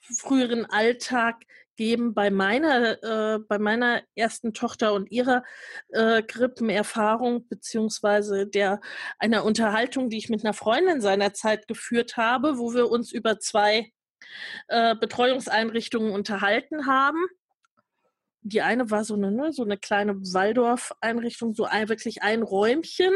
früheren 0.00 0.66
Alltag 0.66 1.44
geben. 1.78 2.12
Bei 2.12 2.30
meiner, 2.30 3.02
äh, 3.02 3.38
bei 3.38 3.58
meiner 3.58 4.02
ersten 4.14 4.52
Tochter 4.52 4.92
und 4.92 5.10
ihrer 5.10 5.42
äh, 5.88 6.22
Grippenerfahrung 6.22 7.48
beziehungsweise 7.48 8.46
der 8.46 8.82
einer 9.18 9.44
Unterhaltung, 9.44 10.10
die 10.10 10.18
ich 10.18 10.28
mit 10.28 10.44
einer 10.44 10.52
Freundin 10.52 11.00
seinerzeit 11.00 11.66
geführt 11.66 12.18
habe, 12.18 12.58
wo 12.58 12.74
wir 12.74 12.90
uns 12.90 13.12
über 13.12 13.38
zwei 13.38 13.90
äh, 14.66 14.94
Betreuungseinrichtungen 14.96 16.12
unterhalten 16.12 16.86
haben 16.86 17.24
die 18.42 18.62
eine 18.62 18.90
war 18.90 19.04
so 19.04 19.14
eine, 19.14 19.30
ne, 19.30 19.52
so 19.52 19.62
eine 19.64 19.76
kleine 19.76 20.16
Waldorf-Einrichtung, 20.16 21.54
so 21.54 21.64
ein, 21.64 21.88
wirklich 21.88 22.22
ein 22.22 22.42
Räumchen 22.42 23.12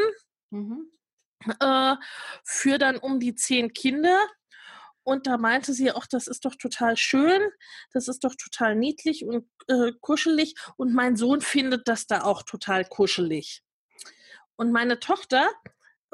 mhm. 0.51 0.91
äh, 1.61 1.97
für 2.45 2.79
dann 2.79 2.99
um 2.99 3.21
die 3.21 3.35
zehn 3.35 3.73
Kinder. 3.73 4.19
Und 5.05 5.27
da 5.27 5.37
meinte 5.37 5.73
sie 5.73 5.93
auch, 5.93 6.07
das 6.07 6.27
ist 6.27 6.45
doch 6.45 6.55
total 6.55 6.97
schön, 6.97 7.43
das 7.93 8.09
ist 8.09 8.25
doch 8.25 8.35
total 8.37 8.77
niedlich 8.77 9.25
und 9.25 9.49
äh, 9.69 9.93
kuschelig. 10.01 10.55
Und 10.77 10.95
mein 10.95 11.17
Sohn 11.17 11.41
findet 11.41 11.89
das 11.89 12.07
da 12.07 12.23
auch 12.23 12.43
total 12.43 12.85
kuschelig. 12.85 13.63
Und 14.57 14.73
meine 14.73 15.01
Tochter 15.01 15.51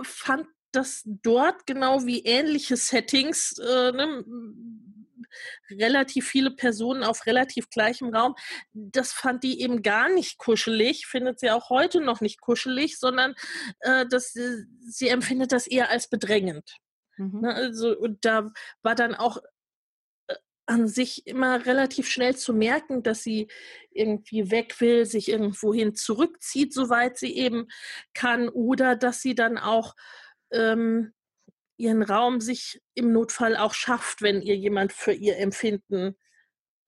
fand 0.00 0.47
das 0.73 1.02
dort 1.04 1.66
genau 1.66 2.04
wie 2.07 2.25
ähnliche 2.25 2.76
Settings, 2.76 3.59
äh, 3.59 3.92
ne, 3.92 4.25
relativ 5.71 6.28
viele 6.28 6.50
Personen 6.50 7.02
auf 7.02 7.26
relativ 7.26 7.68
gleichem 7.71 8.14
Raum. 8.14 8.35
Das 8.73 9.12
fand 9.12 9.45
die 9.45 9.61
eben 9.61 9.83
gar 9.83 10.09
nicht 10.09 10.38
kuschelig, 10.38 11.07
findet 11.07 11.40
sie 11.40 11.50
auch 11.50 11.71
heute 11.71 12.00
noch 12.00 12.21
nicht 12.21 12.40
kuschelig, 12.40 12.99
sondern 12.99 13.35
äh, 13.80 14.07
das, 14.09 14.33
sie 14.33 15.09
empfindet 15.09 15.52
das 15.52 15.66
eher 15.66 15.90
als 15.90 16.09
bedrängend. 16.09 16.78
Mhm. 17.18 17.40
Ne, 17.40 17.54
also, 17.54 17.96
und 17.96 18.25
da 18.25 18.50
war 18.82 18.94
dann 18.94 19.14
auch 19.14 19.38
äh, 20.28 20.34
an 20.66 20.88
sich 20.88 21.26
immer 21.26 21.66
relativ 21.66 22.08
schnell 22.08 22.37
zu 22.37 22.54
merken, 22.54 23.02
dass 23.02 23.22
sie 23.22 23.48
irgendwie 23.90 24.50
weg 24.50 24.80
will, 24.80 25.04
sich 25.04 25.28
irgendwohin 25.28 25.94
zurückzieht, 25.94 26.72
soweit 26.72 27.18
sie 27.18 27.37
eben 27.37 27.68
kann, 28.14 28.48
oder 28.48 28.96
dass 28.96 29.20
sie 29.20 29.34
dann 29.34 29.58
auch 29.58 29.94
ähm, 30.50 31.12
ihren 31.76 32.02
Raum 32.02 32.40
sich 32.40 32.82
im 32.94 33.12
Notfall 33.12 33.56
auch 33.56 33.75
schafft, 33.75 34.22
wenn 34.22 34.42
ihr 34.42 34.56
jemand 34.56 34.92
für 34.92 35.12
ihr 35.12 35.38
Empfinden 35.38 36.16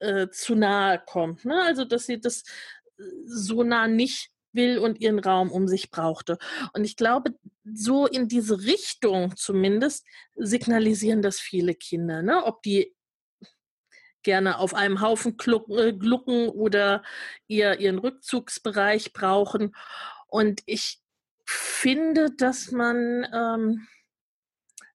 äh, 0.00 0.28
zu 0.30 0.54
nahe 0.54 1.02
kommt. 1.04 1.44
Ne? 1.44 1.62
Also, 1.62 1.84
dass 1.84 2.06
sie 2.06 2.20
das 2.20 2.42
äh, 2.98 3.02
so 3.26 3.62
nah 3.62 3.86
nicht 3.86 4.30
will 4.52 4.78
und 4.78 5.00
ihren 5.00 5.18
Raum 5.18 5.50
um 5.50 5.68
sich 5.68 5.90
brauchte. 5.90 6.38
Und 6.72 6.84
ich 6.84 6.96
glaube, 6.96 7.34
so 7.64 8.06
in 8.06 8.28
diese 8.28 8.60
Richtung 8.62 9.36
zumindest 9.36 10.06
signalisieren 10.36 11.22
das 11.22 11.40
viele 11.40 11.74
Kinder, 11.74 12.22
ne? 12.22 12.44
ob 12.44 12.62
die 12.62 12.94
gerne 14.22 14.58
auf 14.58 14.74
einem 14.74 15.00
Haufen 15.00 15.36
glucken, 15.36 15.78
äh, 15.78 15.92
glucken 15.92 16.48
oder 16.48 17.02
ihr, 17.46 17.78
ihren 17.80 17.98
Rückzugsbereich 17.98 19.12
brauchen. 19.12 19.74
Und 20.26 20.62
ich 20.66 20.98
finde, 21.44 22.30
dass 22.36 22.70
man 22.70 23.26
ähm, 23.32 23.86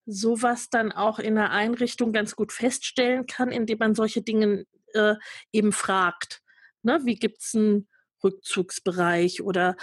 sowas 0.06 0.70
dann 0.70 0.92
auch 0.92 1.20
in 1.20 1.36
der 1.36 1.52
Einrichtung 1.52 2.14
ganz 2.14 2.36
gut 2.36 2.52
feststellen 2.52 3.26
kann, 3.26 3.52
indem 3.52 3.80
man 3.80 3.96
solche 3.96 4.22
Dinge 4.22 4.66
äh, 4.94 5.16
eben 5.52 5.72
fragt. 5.72 6.42
Ne? 6.84 7.02
Wie 7.04 7.16
gibt 7.16 7.42
es 7.42 7.56
einen 7.56 7.88
Rückzugsbereich 8.24 9.42
oder 9.42 9.76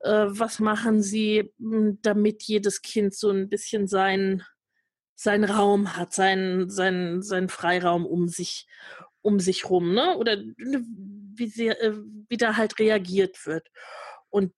äh, 0.00 0.26
was 0.28 0.58
machen 0.58 1.02
Sie, 1.02 1.52
hm, 1.58 1.98
damit 2.02 2.42
jedes 2.42 2.82
Kind 2.82 3.14
so 3.14 3.30
ein 3.30 3.48
bisschen 3.48 3.86
seinen 3.86 4.44
sein 5.14 5.44
Raum 5.44 5.96
hat, 5.96 6.14
seinen, 6.14 6.70
seinen, 6.70 7.22
seinen 7.22 7.50
Freiraum 7.50 8.06
um 8.06 8.28
sich, 8.28 8.66
um 9.20 9.38
sich 9.38 9.68
rum, 9.68 9.92
ne? 9.92 10.16
Oder 10.16 10.38
wie, 10.38 11.46
sehr, 11.46 11.82
äh, 11.82 11.92
wie 12.28 12.38
da 12.38 12.56
halt 12.56 12.78
reagiert 12.78 13.44
wird. 13.46 13.68
Und 14.30 14.54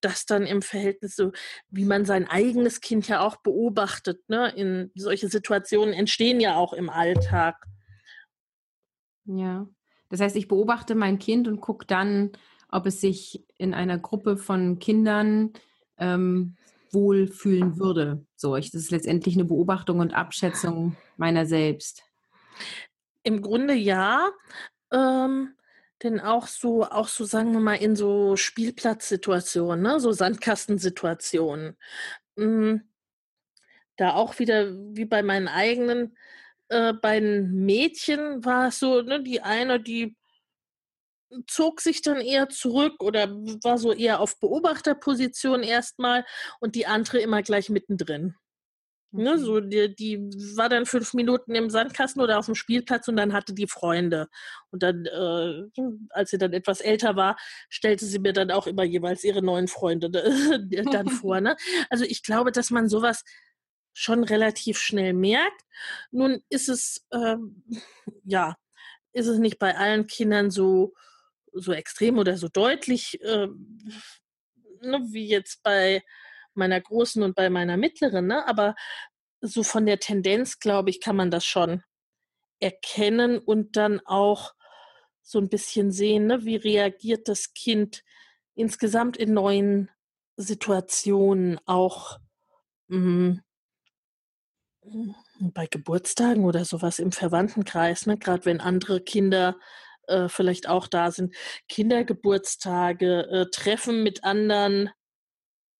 das 0.00 0.26
dann 0.26 0.46
im 0.46 0.62
Verhältnis 0.62 1.16
so, 1.16 1.32
wie 1.68 1.84
man 1.84 2.04
sein 2.04 2.26
eigenes 2.28 2.80
Kind 2.80 3.06
ja 3.08 3.20
auch 3.20 3.36
beobachtet. 3.36 4.28
Ne? 4.28 4.52
In 4.56 4.90
solche 4.94 5.28
Situationen 5.28 5.94
entstehen 5.94 6.40
ja 6.40 6.56
auch 6.56 6.72
im 6.72 6.90
Alltag. 6.90 7.56
Ja, 9.24 9.68
das 10.08 10.20
heißt, 10.20 10.36
ich 10.36 10.48
beobachte 10.48 10.94
mein 10.94 11.18
Kind 11.18 11.48
und 11.48 11.60
gucke 11.60 11.86
dann, 11.86 12.32
ob 12.70 12.86
es 12.86 13.00
sich 13.00 13.44
in 13.58 13.74
einer 13.74 13.98
Gruppe 13.98 14.36
von 14.36 14.78
Kindern 14.78 15.52
ähm, 15.98 16.56
wohlfühlen 16.92 17.78
würde. 17.78 18.24
So, 18.36 18.56
ich, 18.56 18.70
das 18.70 18.82
ist 18.82 18.90
letztendlich 18.90 19.34
eine 19.34 19.44
Beobachtung 19.44 20.00
und 20.00 20.14
Abschätzung 20.14 20.96
meiner 21.16 21.46
selbst. 21.46 22.02
Im 23.22 23.42
Grunde 23.42 23.74
ja. 23.74 24.30
Ähm, 24.92 25.54
denn 26.02 26.20
auch 26.20 26.46
so, 26.46 26.84
auch 26.84 27.08
so, 27.08 27.24
sagen 27.24 27.52
wir 27.52 27.60
mal, 27.60 27.76
in 27.76 27.96
so 27.96 28.36
Spielplatzsituationen, 28.36 29.82
ne? 29.82 29.98
so 29.98 30.12
Sandkastensituationen. 30.12 31.76
Mhm. 32.36 32.82
Da 33.96 34.12
auch 34.12 34.38
wieder, 34.38 34.72
wie 34.94 35.06
bei 35.06 35.22
meinen 35.22 35.48
eigenen 35.48 36.16
äh, 36.68 36.92
beiden 36.92 37.64
Mädchen 37.64 38.44
war 38.44 38.68
es 38.68 38.78
so, 38.78 39.00
ne, 39.00 39.22
die 39.22 39.40
eine, 39.40 39.80
die 39.80 40.16
zog 41.46 41.80
sich 41.80 42.02
dann 42.02 42.20
eher 42.20 42.48
zurück 42.48 43.02
oder 43.02 43.30
war 43.62 43.78
so 43.78 43.92
eher 43.92 44.20
auf 44.20 44.38
Beobachterposition 44.40 45.62
erstmal 45.62 46.24
und 46.60 46.74
die 46.74 46.86
andere 46.86 47.18
immer 47.18 47.42
gleich 47.42 47.68
mittendrin. 47.68 48.34
Ne, 49.12 49.38
so 49.38 49.60
die, 49.60 49.94
die 49.94 50.18
war 50.56 50.68
dann 50.68 50.84
fünf 50.84 51.14
Minuten 51.14 51.54
im 51.54 51.70
Sandkasten 51.70 52.20
oder 52.20 52.38
auf 52.38 52.46
dem 52.46 52.54
Spielplatz 52.54 53.08
und 53.08 53.16
dann 53.16 53.32
hatte 53.32 53.54
die 53.54 53.68
Freunde. 53.68 54.28
Und 54.70 54.82
dann, 54.82 55.06
äh, 55.06 55.62
als 56.10 56.30
sie 56.30 56.38
dann 56.38 56.52
etwas 56.52 56.80
älter 56.80 57.16
war, 57.16 57.36
stellte 57.70 58.04
sie 58.04 58.18
mir 58.18 58.32
dann 58.32 58.50
auch 58.50 58.66
immer 58.66 58.82
jeweils 58.84 59.24
ihre 59.24 59.42
neuen 59.42 59.68
Freunde 59.68 60.10
dann 60.92 61.08
vor. 61.08 61.40
Ne? 61.40 61.56
Also 61.88 62.04
ich 62.04 62.22
glaube, 62.22 62.52
dass 62.52 62.70
man 62.70 62.88
sowas 62.88 63.22
schon 63.94 64.22
relativ 64.24 64.78
schnell 64.78 65.14
merkt. 65.14 65.62
Nun 66.10 66.42
ist 66.50 66.68
es, 66.68 67.06
ähm, 67.10 67.64
ja, 68.24 68.56
ist 69.14 69.28
es 69.28 69.38
nicht 69.38 69.58
bei 69.58 69.76
allen 69.78 70.06
Kindern 70.06 70.50
so, 70.50 70.92
so 71.60 71.72
extrem 71.72 72.18
oder 72.18 72.36
so 72.36 72.48
deutlich, 72.48 73.20
äh, 73.22 73.48
ne, 74.82 75.00
wie 75.10 75.26
jetzt 75.26 75.62
bei 75.62 76.02
meiner 76.54 76.80
großen 76.80 77.22
und 77.22 77.34
bei 77.34 77.50
meiner 77.50 77.76
mittleren, 77.76 78.26
ne? 78.26 78.46
aber 78.46 78.74
so 79.40 79.62
von 79.62 79.86
der 79.86 79.98
Tendenz, 79.98 80.58
glaube 80.58 80.90
ich, 80.90 81.00
kann 81.00 81.16
man 81.16 81.30
das 81.30 81.44
schon 81.44 81.82
erkennen 82.60 83.38
und 83.38 83.76
dann 83.76 84.00
auch 84.04 84.54
so 85.22 85.38
ein 85.38 85.48
bisschen 85.48 85.90
sehen, 85.90 86.26
ne? 86.26 86.44
wie 86.44 86.56
reagiert 86.56 87.28
das 87.28 87.52
Kind 87.52 88.02
insgesamt 88.54 89.16
in 89.16 89.34
neuen 89.34 89.90
Situationen, 90.36 91.58
auch 91.66 92.18
mh, 92.88 93.40
bei 95.40 95.66
Geburtstagen 95.66 96.44
oder 96.44 96.64
sowas 96.64 96.98
im 96.98 97.12
Verwandtenkreis, 97.12 98.06
ne? 98.06 98.16
gerade 98.16 98.44
wenn 98.44 98.60
andere 98.60 99.00
Kinder 99.00 99.58
äh, 100.06 100.28
vielleicht 100.28 100.68
auch 100.68 100.88
da 100.88 101.10
sind, 101.10 101.34
Kindergeburtstage, 101.68 103.28
äh, 103.30 103.46
Treffen 103.50 104.02
mit 104.02 104.24
anderen 104.24 104.90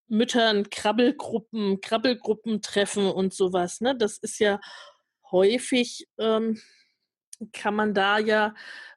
Müttern, 0.09 0.71
Krabbelgruppen, 0.71 1.81
Krabbelgruppen 1.81 2.63
treffen 2.63 3.07
und 3.07 3.35
sowas. 3.35 3.81
Ne? 3.81 3.97
Das 3.97 4.19
ist 4.19 4.39
ja 4.39 4.61
häufig, 5.31 6.07
ähm, 6.19 6.61
kann 7.53 7.75
man 7.75 7.93
da 7.93 8.19
ja 8.19 8.55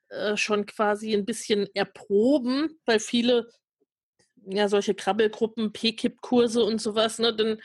äh, 0.09 0.38
schon 0.38 0.65
quasi 0.65 1.13
ein 1.13 1.25
bisschen 1.25 1.67
erproben, 1.74 2.79
weil 2.86 3.00
viele 3.00 3.50
ja 4.45 4.67
solche 4.69 4.95
Krabbelgruppen, 4.95 5.74
PKIP-Kurse 5.74 6.63
und 6.63 6.81
sowas, 6.81 7.19
ne, 7.19 7.36
dann 7.36 7.59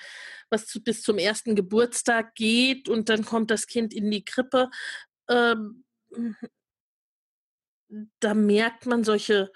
was 0.50 0.66
zu, 0.66 0.82
bis 0.82 1.02
zum 1.02 1.18
ersten 1.18 1.54
Geburtstag 1.54 2.34
geht 2.34 2.88
und 2.88 3.08
dann 3.08 3.24
kommt 3.24 3.50
das 3.50 3.66
Kind 3.66 3.94
in 3.94 4.10
die 4.10 4.24
Krippe. 4.24 4.70
Ähm, 5.28 5.84
da 8.20 8.34
merkt 8.34 8.86
man 8.86 9.04
solche 9.04 9.50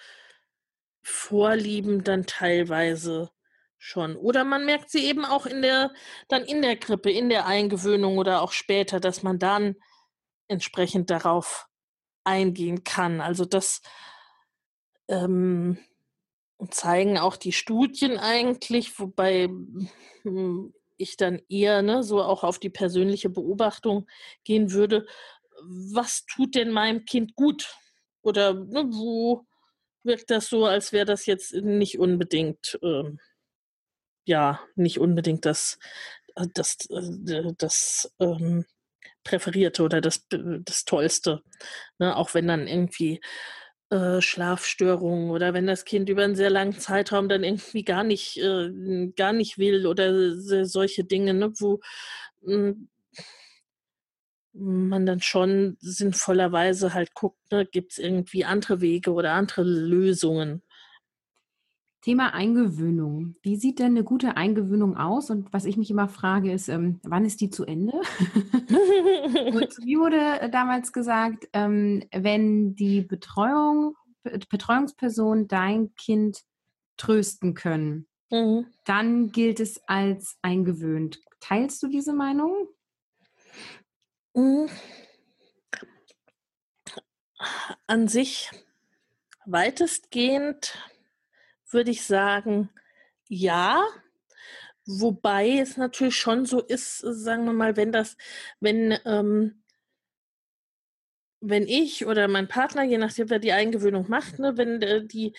Vorlieben 1.03 2.05
dann 2.05 2.27
teilweise 2.27 3.31
schon. 3.79 4.17
Oder 4.17 4.45
man 4.45 4.65
merkt 4.65 4.91
sie 4.91 5.07
eben 5.07 5.25
auch 5.25 5.47
in 5.47 5.63
der, 5.63 5.93
dann 6.29 6.45
in 6.45 6.63
der 6.63 6.77
Krippe, 6.77 7.11
in 7.11 7.29
der 7.29 7.47
Eingewöhnung 7.47 8.19
oder 8.19 8.43
auch 8.43 8.53
später, 8.53 9.01
dass 9.01 9.23
man 9.23 9.39
dann 9.39 9.77
entsprechend 10.49 11.11
darauf 11.11 11.69
eingehen 12.25 12.85
kann. 12.85 13.21
Also 13.21 13.45
das 13.45 13.81
ähm, 15.09 15.79
zeigen 16.71 17.19
auch 17.19 17.37
die 17.37 17.53
Studien 17.53 18.19
eigentlich, 18.19 18.99
wobei 18.99 19.49
hm, 20.23 20.75
ich 20.97 21.17
dann 21.17 21.41
eher 21.49 21.83
ne, 21.83 22.03
so 22.03 22.23
auch 22.23 22.45
auf 22.45 22.59
die 22.59 22.71
persönliche 22.71 23.31
Beobachtung 23.31 24.07
gehen 24.45 24.73
würde. 24.73 25.07
Was 25.63 26.27
tut 26.27 26.55
denn 26.55 26.73
meinem 26.73 27.05
Kind 27.05 27.35
gut? 27.35 27.75
Oder 28.29 28.55
ne, 28.55 28.85
wo 28.91 29.47
wirkt 30.05 30.31
das 30.31 30.49
so, 30.49 30.67
als 30.67 30.93
wäre 30.93 31.07
das 31.07 31.27
jetzt 31.27 31.55
nicht 31.55 31.99
unbedingt 31.99 32.79
ähm, 32.83 33.19
ja 34.29 34.61
nicht 34.77 35.01
unbedingt 35.01 35.45
das, 35.47 35.79
äh, 36.37 36.47
das, 36.55 36.77
äh, 36.91 37.53
das 37.59 38.15
ähm, 38.21 38.65
Präferierte 39.25 39.83
oder 39.83 40.01
das, 40.01 40.27
das 40.29 40.85
Tollste. 40.85 41.43
Ne? 41.99 42.17
Auch 42.17 42.35
wenn 42.35 42.47
dann 42.47 42.69
irgendwie 42.69 43.21
äh, 43.91 44.21
Schlafstörungen 44.21 45.31
oder 45.31 45.55
wenn 45.55 45.67
das 45.67 45.85
Kind 45.85 46.09
über 46.09 46.23
einen 46.25 46.37
sehr 46.37 46.51
langen 46.51 46.79
Zeitraum 46.79 47.29
dann 47.29 47.45
irgendwie 47.45 47.85
gar 47.85 48.05
nicht, 48.05 48.37
äh, 48.39 49.09
gar 49.17 49.33
nicht 49.33 49.59
will 49.59 49.87
oder 49.87 50.35
solche 50.67 51.05
Dinge, 51.05 51.35
ne? 51.35 51.53
wo 51.59 51.81
hm, 52.45 52.89
man 54.59 55.07
dann 55.07 55.21
schon 55.21 55.77
sinnvollerweise 55.81 56.95
halt 56.95 57.15
guckt, 57.15 57.39
ne, 57.51 57.67
gibt 57.67 57.93
es 57.93 57.99
irgendwie 57.99 58.45
andere 58.45 58.81
Wege 58.81 59.13
oder 59.13 59.33
andere 59.33 59.63
Lösungen. 59.63 60.63
Thema 62.03 62.33
Eingewöhnung. 62.33 63.35
Wie 63.43 63.57
sieht 63.57 63.81
denn 63.81 63.93
eine 63.93 64.05
gute 64.05 64.37
Eingewöhnung 64.37 64.97
aus? 64.97 65.31
Und 65.31 65.53
was 65.53 65.65
ich 65.65 65.77
mich 65.77 65.91
immer 65.91 66.09
frage, 66.09 66.53
ist, 66.53 66.69
ähm, 66.69 67.01
wann 67.03 67.25
ist 67.25 67.41
die 67.41 67.51
zu 67.51 67.65
Ende? 67.65 67.93
und 67.93 69.77
wie 69.85 69.99
wurde 69.99 70.49
damals 70.51 70.93
gesagt, 70.93 71.49
ähm, 71.53 72.05
wenn 72.13 72.77
die 72.77 73.03
Betreuung, 73.03 73.97
Betreuungsperson 74.23 75.49
dein 75.49 75.95
Kind 75.97 76.43
trösten 76.97 77.55
können, 77.55 78.07
mhm. 78.31 78.67
dann 78.85 79.31
gilt 79.33 79.59
es 79.61 79.83
als 79.87 80.39
eingewöhnt. 80.41 81.21
Teilst 81.41 81.83
du 81.83 81.89
diese 81.89 82.13
Meinung? 82.13 82.69
Mhm. 84.35 84.69
An 87.87 88.09
sich 88.09 88.51
weitestgehend 89.47 90.77
würde 91.71 91.91
ich 91.91 92.05
sagen, 92.05 92.71
ja. 93.29 93.85
Wobei 94.87 95.59
es 95.59 95.77
natürlich 95.77 96.17
schon 96.17 96.47
so 96.47 96.63
ist, 96.63 96.99
sagen 97.01 97.45
wir 97.45 97.53
mal, 97.53 97.77
wenn 97.77 97.93
das, 97.93 98.17
wenn, 98.59 98.99
ähm, 99.05 99.63
wenn 101.41 101.67
ich 101.69 102.07
oder 102.07 102.27
mein 102.27 102.49
Partner, 102.49 102.85
je 102.85 102.97
nachdem, 102.97 103.29
wer 103.29 103.39
die 103.39 103.53
Eingewöhnung 103.53 104.09
macht, 104.09 104.39
ne, 104.39 104.57
wenn 104.57 104.81
äh, 104.81 105.07
die 105.07 105.35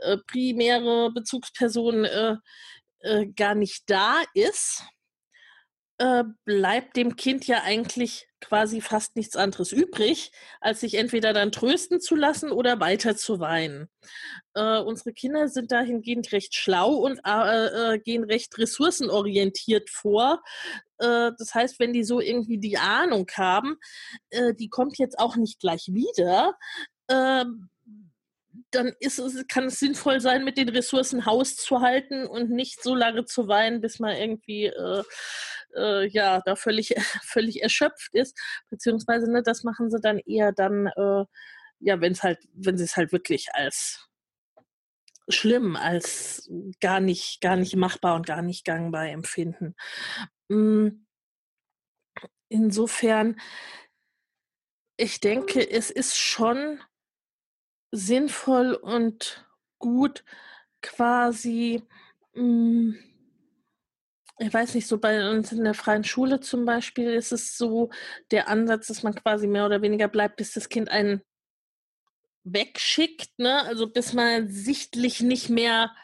äh, 0.00 0.18
primäre 0.18 1.10
Bezugsperson 1.12 2.04
äh, 2.04 2.36
äh 3.00 3.26
gar 3.26 3.54
nicht 3.54 3.88
da 3.88 4.22
ist, 4.34 4.84
äh, 6.00 6.24
bleibt 6.46 6.96
dem 6.96 7.14
Kind 7.14 7.46
ja 7.46 7.62
eigentlich 7.62 8.26
quasi 8.40 8.80
fast 8.80 9.16
nichts 9.16 9.36
anderes 9.36 9.70
übrig, 9.70 10.32
als 10.58 10.80
sich 10.80 10.94
entweder 10.94 11.34
dann 11.34 11.52
trösten 11.52 12.00
zu 12.00 12.16
lassen 12.16 12.52
oder 12.52 12.80
weiter 12.80 13.16
zu 13.16 13.38
weinen. 13.38 13.90
Äh, 14.54 14.78
unsere 14.78 15.12
Kinder 15.12 15.48
sind 15.48 15.72
dahingehend 15.72 16.32
recht 16.32 16.54
schlau 16.54 16.94
und 16.94 17.20
äh, 17.26 17.66
äh, 17.94 17.98
gehen 17.98 18.24
recht 18.24 18.56
ressourcenorientiert 18.56 19.90
vor. 19.90 20.42
Äh, 20.96 21.32
das 21.38 21.54
heißt, 21.54 21.78
wenn 21.78 21.92
die 21.92 22.04
so 22.04 22.18
irgendwie 22.18 22.56
die 22.56 22.78
Ahnung 22.78 23.30
haben, 23.36 23.76
die 24.32 24.68
kommt 24.70 24.96
jetzt 24.96 25.18
auch 25.18 25.36
nicht 25.36 25.60
gleich 25.60 25.88
wieder, 25.92 26.54
ähm, 27.10 27.68
dann 28.70 28.92
ist 29.00 29.18
es, 29.18 29.46
kann 29.48 29.64
es 29.64 29.78
sinnvoll 29.78 30.20
sein, 30.20 30.44
mit 30.44 30.56
den 30.56 30.68
Ressourcen 30.68 31.26
Haus 31.26 31.56
zu 31.56 31.80
halten 31.80 32.26
und 32.26 32.50
nicht 32.50 32.82
so 32.82 32.94
lange 32.94 33.24
zu 33.24 33.48
weinen, 33.48 33.80
bis 33.80 33.98
man 33.98 34.16
irgendwie 34.16 34.66
äh, 34.66 35.02
äh, 35.76 36.08
ja 36.08 36.40
da 36.44 36.56
völlig 36.56 36.94
völlig 37.22 37.62
erschöpft 37.62 38.14
ist. 38.14 38.38
Beziehungsweise 38.70 39.30
ne, 39.30 39.42
das 39.42 39.64
machen 39.64 39.90
sie 39.90 40.00
dann 40.00 40.18
eher 40.18 40.52
dann 40.52 40.86
äh, 40.86 41.24
ja, 41.80 42.00
wenn 42.00 42.12
es 42.12 42.22
halt, 42.22 42.38
wenn 42.52 42.76
sie 42.78 42.84
es 42.84 42.96
halt 42.96 43.10
wirklich 43.12 43.54
als 43.54 44.06
schlimm, 45.28 45.76
als 45.76 46.50
gar 46.80 47.00
nicht, 47.00 47.40
gar 47.40 47.56
nicht 47.56 47.74
machbar 47.76 48.16
und 48.16 48.26
gar 48.26 48.42
nicht 48.42 48.64
gangbar 48.64 49.08
empfinden. 49.08 49.74
Mm. 50.48 50.88
Insofern, 52.48 53.40
ich 54.96 55.20
denke, 55.20 55.68
es 55.70 55.90
ist 55.90 56.18
schon 56.18 56.80
sinnvoll 57.92 58.74
und 58.74 59.48
gut 59.78 60.24
quasi, 60.82 61.86
hm, 62.32 62.98
ich 64.40 64.54
weiß 64.54 64.74
nicht, 64.74 64.86
so 64.86 64.98
bei 64.98 65.30
uns 65.30 65.52
in 65.52 65.64
der 65.64 65.74
freien 65.74 66.02
Schule 66.02 66.40
zum 66.40 66.64
Beispiel 66.64 67.12
ist 67.12 67.30
es 67.30 67.58
so 67.58 67.90
der 68.30 68.48
Ansatz, 68.48 68.86
dass 68.86 69.02
man 69.02 69.14
quasi 69.14 69.46
mehr 69.46 69.66
oder 69.66 69.82
weniger 69.82 70.08
bleibt, 70.08 70.36
bis 70.36 70.52
das 70.54 70.70
Kind 70.70 70.90
einen 70.90 71.22
wegschickt, 72.44 73.38
ne? 73.38 73.62
also 73.64 73.86
bis 73.86 74.14
man 74.14 74.48
sichtlich 74.48 75.20
nicht 75.20 75.50
mehr 75.50 75.94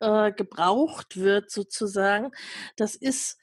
äh, 0.00 0.32
gebraucht 0.32 1.18
wird 1.18 1.50
sozusagen. 1.50 2.32
Das 2.76 2.96
ist 2.96 3.38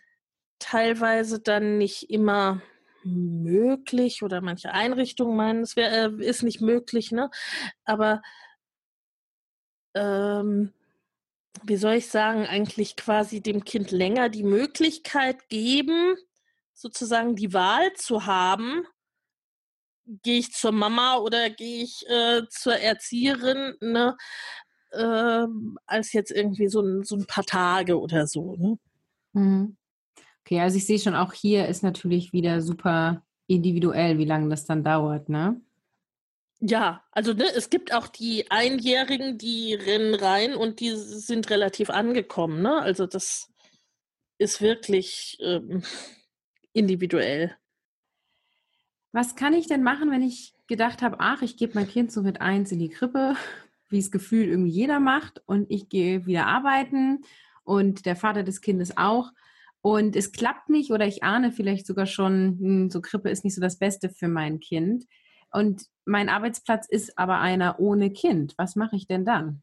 teilweise 0.58 1.40
dann 1.40 1.78
nicht 1.78 2.10
immer 2.10 2.62
möglich 3.04 4.24
oder 4.24 4.42
manche 4.42 4.72
Einrichtungen 4.72 5.38
meinen, 5.38 5.62
es 5.62 5.76
wär, 5.76 5.92
äh, 5.92 6.26
ist 6.26 6.42
nicht 6.42 6.60
möglich, 6.60 7.12
ne? 7.12 7.30
Aber 7.86 8.22
ähm, 9.94 10.74
wie 11.64 11.78
soll 11.78 11.96
ich 11.96 12.08
sagen, 12.08 12.46
eigentlich 12.46 12.96
quasi 12.96 13.42
dem 13.42 13.64
Kind 13.64 13.92
länger 13.92 14.30
die 14.30 14.44
Möglichkeit 14.44 15.50
geben, 15.50 16.16
sozusagen 16.74 17.36
die 17.36 17.54
Wahl 17.54 17.94
zu 17.94 18.26
haben, 18.26 18.84
gehe 20.24 20.40
ich 20.40 20.52
zur 20.54 20.72
Mama 20.72 21.18
oder 21.18 21.50
gehe 21.50 21.84
ich 21.84 22.04
äh, 22.08 22.42
zur 22.50 22.76
Erzieherin, 22.76 23.76
ne? 23.82 24.18
Äh, 24.92 25.46
als 25.86 26.14
jetzt 26.14 26.32
irgendwie 26.32 26.68
so 26.68 26.82
ein, 26.82 27.04
so 27.04 27.16
ein 27.16 27.28
paar 27.28 27.44
Tage 27.44 28.00
oder 28.00 28.26
so. 28.26 28.56
Ne? 28.56 28.80
Mhm. 29.34 29.78
Okay, 30.44 30.62
also 30.62 30.78
ich 30.78 30.88
sehe 30.88 30.98
schon, 30.98 31.14
auch 31.14 31.34
hier 31.34 31.68
ist 31.68 31.84
natürlich 31.84 32.34
wieder 32.34 32.62
super 32.62 33.24
individuell, 33.46 34.18
wie 34.18 34.26
lange 34.26 34.50
das 34.50 34.66
dann 34.66 34.84
dauert, 34.84 35.30
ne? 35.30 35.62
Ja, 36.62 37.06
also 37.12 37.34
ne, 37.34 37.46
es 37.56 37.70
gibt 37.70 37.94
auch 37.94 38.08
die 38.08 38.52
Einjährigen, 38.52 39.38
die 39.38 39.74
rennen 39.74 40.14
rein 40.14 40.56
und 40.56 40.82
die 40.82 40.92
sind 40.96 41.50
relativ 41.50 41.90
angekommen, 41.90 42.62
ne? 42.62 42.82
Also 42.82 43.08
das 43.08 43.50
ist 44.38 44.62
wirklich 44.62 45.38
ähm, 45.42 45.84
individuell. 46.74 47.56
Was 49.14 49.36
kann 49.36 49.54
ich 49.54 49.68
denn 49.68 49.84
machen, 49.84 50.12
wenn 50.12 50.22
ich 50.22 50.54
gedacht 50.68 51.02
habe, 51.02 51.18
ach, 51.20 51.42
ich 51.42 51.58
gebe 51.58 51.74
mein 51.76 51.88
Kind 51.88 52.12
so 52.12 52.22
mit 52.22 52.42
eins 52.42 52.72
in 52.72 52.80
die 52.80 52.90
Krippe, 52.90 53.36
wie 53.90 54.00
es 54.00 54.12
gefühlt 54.12 54.50
irgendwie 54.50 54.72
jeder 54.72 55.00
macht, 55.00 55.42
und 55.46 55.72
ich 55.72 55.90
gehe 55.90 56.26
wieder 56.26 56.46
arbeiten 56.46 57.22
und 57.64 58.06
der 58.06 58.16
Vater 58.16 58.44
des 58.44 58.62
Kindes 58.62 58.98
auch. 58.98 59.32
Und 59.82 60.16
es 60.16 60.34
klappt 60.34 60.70
nicht 60.70 60.92
oder 60.92 61.08
ich 61.08 61.24
ahne 61.24 61.52
vielleicht 61.52 61.88
sogar 61.88 62.06
schon, 62.06 62.58
hm, 62.60 62.90
so 62.90 63.02
Krippe 63.02 63.30
ist 63.30 63.44
nicht 63.46 63.56
so 63.56 63.62
das 63.62 63.80
Beste 63.80 64.10
für 64.10 64.28
mein 64.28 64.60
Kind. 64.60 65.06
Und 65.52 65.84
mein 66.10 66.30
Arbeitsplatz 66.30 66.88
ist 66.90 67.18
aber 67.18 67.40
einer 67.40 67.80
ohne 67.80 68.12
Kind. 68.12 68.56
Was 68.58 68.76
mache 68.76 68.96
ich 68.96 69.08
denn 69.08 69.26
dann? 69.26 69.62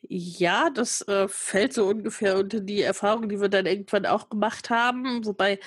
Ja, 0.00 0.70
das 0.70 1.02
äh, 1.08 1.28
fällt 1.28 1.72
so 1.72 1.86
ungefähr 1.86 2.38
unter 2.38 2.60
die 2.60 2.82
Erfahrung, 2.82 3.28
die 3.28 3.40
wir 3.40 3.48
dann 3.48 3.66
irgendwann 3.66 4.06
auch 4.06 4.28
gemacht 4.28 4.70
haben, 4.70 5.24
wobei 5.24 5.60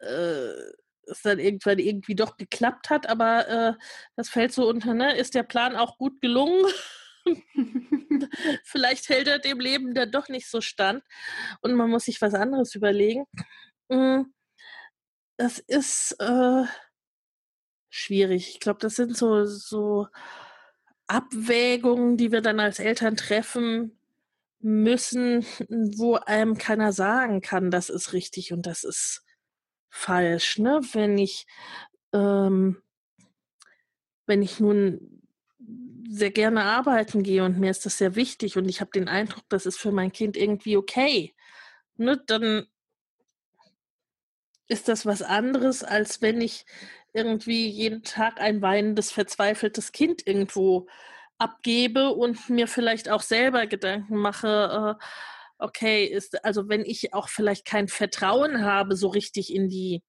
äh, 0.00 0.52
es 1.06 1.22
dann 1.22 1.38
irgendwann 1.38 1.78
irgendwie 1.78 2.14
doch 2.14 2.36
geklappt 2.36 2.90
hat, 2.90 3.08
aber 3.08 3.48
äh, 3.48 3.72
das 4.16 4.28
fällt 4.28 4.52
so 4.52 4.68
unter, 4.68 4.94
ne? 4.94 5.16
Ist 5.16 5.34
der 5.34 5.42
Plan 5.42 5.76
auch 5.76 5.98
gut 5.98 6.20
gelungen? 6.20 6.64
Vielleicht 8.64 9.08
hält 9.08 9.28
er 9.28 9.38
dem 9.38 9.60
Leben 9.60 9.94
dann 9.94 10.10
doch 10.10 10.28
nicht 10.28 10.48
so 10.48 10.60
stand 10.60 11.02
und 11.60 11.74
man 11.74 11.90
muss 11.90 12.04
sich 12.04 12.20
was 12.20 12.34
anderes 12.34 12.74
überlegen. 12.74 13.24
Hm, 13.90 14.32
das 15.36 15.58
ist 15.58 16.16
äh, 16.20 16.64
schwierig. 17.92 18.48
Ich 18.48 18.60
glaube, 18.60 18.80
das 18.80 18.96
sind 18.96 19.16
so, 19.16 19.44
so 19.44 20.08
Abwägungen, 21.06 22.16
die 22.16 22.32
wir 22.32 22.40
dann 22.40 22.58
als 22.58 22.78
Eltern 22.78 23.16
treffen 23.16 23.98
müssen, 24.60 25.44
wo 25.68 26.14
einem 26.14 26.56
keiner 26.56 26.92
sagen 26.92 27.42
kann, 27.42 27.70
das 27.70 27.90
ist 27.90 28.14
richtig 28.14 28.52
und 28.52 28.66
das 28.66 28.82
ist 28.82 29.24
falsch. 29.90 30.58
Ne? 30.58 30.80
Wenn 30.92 31.18
ich, 31.18 31.46
ähm, 32.14 32.82
wenn 34.26 34.40
ich 34.42 34.58
nun 34.58 35.22
sehr 36.08 36.30
gerne 36.30 36.64
arbeiten 36.64 37.22
gehe 37.22 37.44
und 37.44 37.58
mir 37.58 37.70
ist 37.70 37.84
das 37.84 37.98
sehr 37.98 38.16
wichtig 38.16 38.56
und 38.56 38.68
ich 38.68 38.80
habe 38.80 38.90
den 38.92 39.08
Eindruck, 39.08 39.44
das 39.50 39.66
ist 39.66 39.78
für 39.78 39.92
mein 39.92 40.12
Kind 40.12 40.36
irgendwie 40.36 40.76
okay, 40.76 41.34
ne, 41.96 42.22
dann 42.26 42.66
ist 44.68 44.88
das 44.88 45.04
was 45.04 45.22
anderes, 45.22 45.84
als 45.84 46.22
wenn 46.22 46.40
ich 46.40 46.64
irgendwie 47.14 47.68
jeden 47.68 48.02
Tag 48.02 48.40
ein 48.40 48.62
weinendes, 48.62 49.12
verzweifeltes 49.12 49.92
Kind 49.92 50.26
irgendwo 50.26 50.88
abgebe 51.38 52.10
und 52.10 52.48
mir 52.50 52.68
vielleicht 52.68 53.08
auch 53.10 53.22
selber 53.22 53.66
Gedanken 53.66 54.16
mache, 54.16 54.98
äh, 55.00 55.04
okay, 55.58 56.04
ist, 56.04 56.44
also 56.44 56.68
wenn 56.68 56.84
ich 56.84 57.14
auch 57.14 57.28
vielleicht 57.28 57.64
kein 57.66 57.88
Vertrauen 57.88 58.64
habe, 58.64 58.96
so 58.96 59.08
richtig 59.08 59.52
in 59.54 59.68
die, 59.68 60.02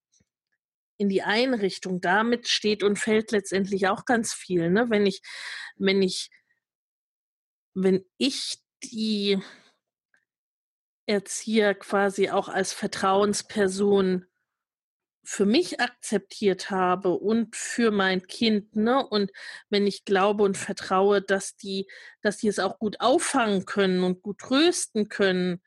in 0.97 1.09
die 1.09 1.23
Einrichtung, 1.23 2.01
damit 2.01 2.47
steht 2.47 2.83
und 2.83 2.97
fällt 2.99 3.31
letztendlich 3.31 3.87
auch 3.87 4.05
ganz 4.05 4.33
viel, 4.33 4.69
ne? 4.69 4.89
Wenn 4.89 5.05
ich, 5.05 5.21
wenn 5.77 6.01
ich, 6.01 6.29
wenn 7.73 8.05
ich 8.17 8.57
die 8.83 9.39
Erzieher 11.05 11.75
quasi 11.75 12.29
auch 12.29 12.47
als 12.47 12.73
Vertrauensperson 12.73 14.25
für 15.23 15.45
mich 15.45 15.79
akzeptiert 15.79 16.69
habe 16.69 17.11
und 17.13 17.55
für 17.55 17.91
mein 17.91 18.27
Kind, 18.27 18.75
ne? 18.75 19.05
Und 19.07 19.31
wenn 19.69 19.87
ich 19.87 20.03
glaube 20.05 20.43
und 20.43 20.57
vertraue, 20.57 21.21
dass 21.21 21.55
die, 21.55 21.87
dass 22.21 22.37
die 22.37 22.49
es 22.49 22.59
auch 22.59 22.77
gut 22.77 22.99
auffangen 22.99 23.65
können 23.65 24.03
und 24.03 24.21
gut 24.21 24.39
trösten 24.39 25.07
können, 25.09 25.61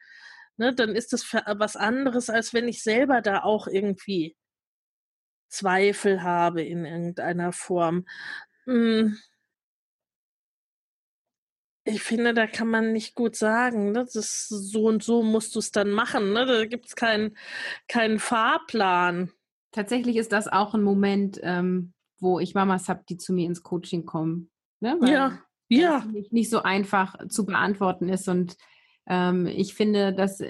ne, 0.58 0.74
dann 0.74 0.94
ist 0.94 1.12
das 1.12 1.32
was 1.32 1.76
anderes, 1.76 2.30
als 2.30 2.52
wenn 2.54 2.68
ich 2.68 2.82
selber 2.82 3.22
da 3.22 3.42
auch 3.42 3.66
irgendwie 3.66 4.36
Zweifel 5.48 6.22
habe 6.22 6.62
in 6.62 6.84
irgendeiner 6.84 7.52
Form. 7.52 8.06
Hm. 8.66 9.18
Ich 11.84 12.02
finde, 12.02 12.34
da 12.34 12.46
kann 12.48 12.68
man 12.68 12.92
nicht 12.92 13.14
gut 13.14 13.36
sagen, 13.36 13.92
ne? 13.92 14.00
das 14.00 14.16
ist 14.16 14.48
so 14.48 14.86
und 14.86 15.04
so 15.04 15.22
musst 15.22 15.54
du 15.54 15.60
es 15.60 15.70
dann 15.70 15.90
machen. 15.90 16.32
Ne? 16.32 16.44
Da 16.44 16.64
gibt 16.66 16.86
es 16.86 16.96
keinen 16.96 17.36
keinen 17.86 18.18
Fahrplan 18.18 19.32
tatsächlich 19.72 20.16
ist 20.16 20.32
das 20.32 20.48
auch 20.48 20.74
ein 20.74 20.82
Moment, 20.82 21.40
ähm, 21.42 21.92
wo 22.18 22.40
ich 22.40 22.54
Mamas 22.54 22.88
habe, 22.88 23.04
die 23.08 23.16
zu 23.16 23.32
mir 23.32 23.46
ins 23.46 23.62
Coaching 23.62 24.06
kommen. 24.06 24.50
Ne? 24.80 24.96
Weil 25.00 25.12
ja, 25.12 25.38
ja. 25.68 26.04
Nicht, 26.04 26.32
nicht 26.32 26.50
so 26.50 26.62
einfach 26.62 27.16
zu 27.28 27.44
beantworten 27.44 28.08
ist. 28.08 28.28
Und 28.28 28.56
ähm, 29.06 29.46
ich 29.46 29.74
finde, 29.74 30.12
dass 30.12 30.42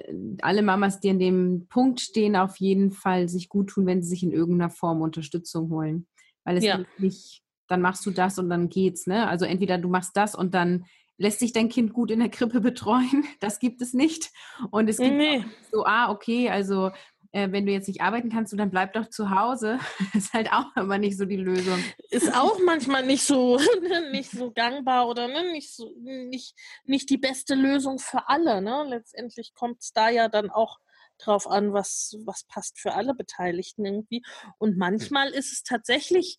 alle 0.42 0.62
Mamas, 0.62 1.00
die 1.00 1.11
an 1.11 1.18
dem 1.18 1.66
Punkt 1.68 2.00
stehen, 2.00 2.37
auf 2.37 2.57
jeden 2.57 2.92
Fall 2.92 3.29
sich 3.29 3.48
gut 3.48 3.70
tun, 3.70 3.87
wenn 3.87 4.02
sie 4.02 4.09
sich 4.09 4.22
in 4.22 4.33
irgendeiner 4.33 4.70
Form 4.70 5.00
Unterstützung 5.02 5.70
holen. 5.70 6.07
Weil 6.44 6.59
es 6.59 6.64
ja. 6.64 6.85
nicht, 6.98 7.42
dann 7.68 7.81
machst 7.81 8.05
du 8.07 8.11
das 8.11 8.38
und 8.38 8.48
dann 8.48 8.68
geht's. 8.68 9.07
Ne? 9.07 9.26
Also 9.26 9.44
entweder 9.44 9.79
du 9.79 9.88
machst 9.88 10.16
das 10.16 10.35
und 10.35 10.55
dann 10.55 10.85
lässt 11.18 11.38
sich 11.38 11.52
dein 11.52 11.68
Kind 11.68 11.92
gut 11.92 12.11
in 12.11 12.20
der 12.20 12.29
Krippe 12.29 12.61
betreuen. 12.61 13.24
Das 13.40 13.59
gibt 13.59 13.81
es 13.83 13.94
nicht. 13.94 14.31
Und 14.70 14.88
es 14.88 14.98
gibt 14.98 15.16
nee. 15.16 15.44
so, 15.72 15.85
ah, 15.85 16.11
okay, 16.11 16.50
also 16.50 16.90
äh, 17.33 17.51
wenn 17.51 17.67
du 17.67 17.73
jetzt 17.73 17.89
nicht 17.89 18.01
arbeiten 18.01 18.31
kannst, 18.31 18.59
dann 18.59 18.71
bleib 18.71 18.93
doch 18.93 19.09
zu 19.09 19.31
Hause. 19.31 19.79
ist 20.15 20.33
halt 20.33 20.53
auch 20.53 20.75
immer 20.77 20.99
nicht 20.99 21.17
so 21.17 21.25
die 21.25 21.37
Lösung. 21.37 21.83
Ist 22.11 22.35
auch 22.35 22.59
manchmal 22.65 23.05
nicht 23.05 23.25
so, 23.25 23.59
nicht 24.12 24.31
so 24.31 24.51
gangbar 24.53 25.09
oder 25.09 25.29
ne, 25.29 25.53
nicht, 25.53 25.75
so, 25.75 25.93
nicht, 26.01 26.55
nicht 26.85 27.11
die 27.11 27.19
beste 27.19 27.55
Lösung 27.55 27.99
für 27.99 28.29
alle. 28.29 28.61
Ne? 28.61 28.85
Letztendlich 28.89 29.55
kommt 29.55 29.83
es 29.83 29.93
da 29.93 30.09
ja 30.09 30.29
dann 30.29 30.51
auch 30.51 30.79
drauf 31.19 31.47
an, 31.47 31.73
was, 31.73 32.17
was 32.25 32.45
passt 32.45 32.79
für 32.79 32.95
alle 32.95 33.15
Beteiligten 33.15 33.85
irgendwie. 33.85 34.23
Und 34.59 34.77
manchmal 34.77 35.31
ist 35.31 35.53
es 35.53 35.62
tatsächlich 35.62 36.39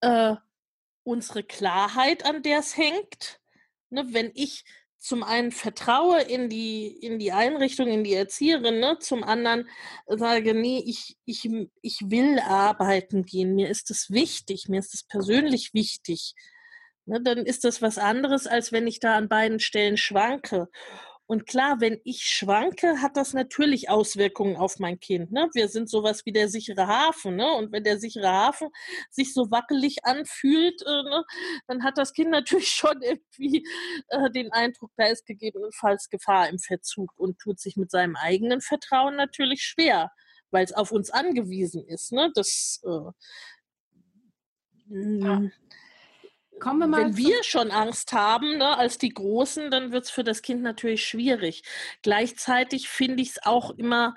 äh, 0.00 0.34
unsere 1.02 1.42
Klarheit, 1.42 2.24
an 2.24 2.42
der 2.42 2.60
es 2.60 2.76
hängt. 2.76 3.40
Ne, 3.90 4.06
wenn 4.12 4.32
ich 4.34 4.64
zum 5.04 5.22
einen 5.22 5.52
vertraue 5.52 6.22
in 6.22 6.48
die, 6.48 6.86
in 6.86 7.18
die 7.18 7.30
Einrichtung, 7.30 7.88
in 7.88 8.04
die 8.04 8.14
Erzieherin, 8.14 8.80
ne? 8.80 8.96
zum 9.00 9.22
anderen 9.22 9.68
sage, 10.06 10.54
nee, 10.54 10.82
ich, 10.86 11.18
ich, 11.26 11.46
ich 11.82 11.98
will 12.06 12.38
arbeiten 12.38 13.26
gehen, 13.26 13.54
mir 13.54 13.68
ist 13.68 13.90
es 13.90 14.10
wichtig, 14.10 14.66
mir 14.70 14.78
ist 14.78 14.94
es 14.94 15.02
persönlich 15.02 15.74
wichtig. 15.74 16.34
Ne? 17.04 17.20
Dann 17.20 17.44
ist 17.44 17.64
das 17.64 17.82
was 17.82 17.98
anderes, 17.98 18.46
als 18.46 18.72
wenn 18.72 18.86
ich 18.86 18.98
da 18.98 19.14
an 19.16 19.28
beiden 19.28 19.60
Stellen 19.60 19.98
schwanke. 19.98 20.68
Und 21.26 21.46
klar, 21.46 21.80
wenn 21.80 22.00
ich 22.04 22.22
schwanke, 22.24 23.00
hat 23.00 23.16
das 23.16 23.32
natürlich 23.32 23.88
Auswirkungen 23.88 24.56
auf 24.56 24.78
mein 24.78 25.00
Kind. 25.00 25.32
Ne? 25.32 25.48
Wir 25.54 25.68
sind 25.68 25.88
sowas 25.88 26.26
wie 26.26 26.32
der 26.32 26.48
sichere 26.48 26.86
Hafen. 26.86 27.36
Ne? 27.36 27.50
Und 27.54 27.72
wenn 27.72 27.82
der 27.82 27.98
sichere 27.98 28.30
Hafen 28.30 28.68
sich 29.10 29.32
so 29.32 29.50
wackelig 29.50 30.04
anfühlt, 30.04 30.82
äh, 30.82 31.02
ne, 31.02 31.24
dann 31.66 31.82
hat 31.82 31.96
das 31.96 32.12
Kind 32.12 32.30
natürlich 32.30 32.68
schon 32.68 33.00
irgendwie 33.00 33.66
äh, 34.08 34.30
den 34.30 34.52
Eindruck, 34.52 34.90
da 34.96 35.06
ist 35.06 35.24
gegebenenfalls 35.24 36.10
Gefahr 36.10 36.48
im 36.50 36.58
Verzug 36.58 37.12
und 37.16 37.38
tut 37.38 37.58
sich 37.58 37.76
mit 37.76 37.90
seinem 37.90 38.16
eigenen 38.16 38.60
Vertrauen 38.60 39.16
natürlich 39.16 39.62
schwer, 39.62 40.10
weil 40.50 40.64
es 40.64 40.72
auf 40.72 40.92
uns 40.92 41.10
angewiesen 41.10 41.86
ist. 41.86 42.12
Ne? 42.12 42.30
Das 42.34 42.82
äh, 42.84 43.10
ja. 44.88 45.42
Kommen 46.64 46.78
wir 46.78 46.86
mal 46.86 47.04
Wenn 47.04 47.16
wir 47.18 47.44
schon 47.44 47.70
Angst 47.70 48.14
haben, 48.14 48.56
ne, 48.56 48.78
als 48.78 48.96
die 48.96 49.12
Großen, 49.12 49.70
dann 49.70 49.92
wird 49.92 50.04
es 50.04 50.10
für 50.10 50.24
das 50.24 50.40
Kind 50.40 50.62
natürlich 50.62 51.06
schwierig. 51.06 51.62
Gleichzeitig 52.00 52.88
finde 52.88 53.22
ich 53.22 53.32
es 53.32 53.42
auch 53.44 53.72
immer, 53.72 54.14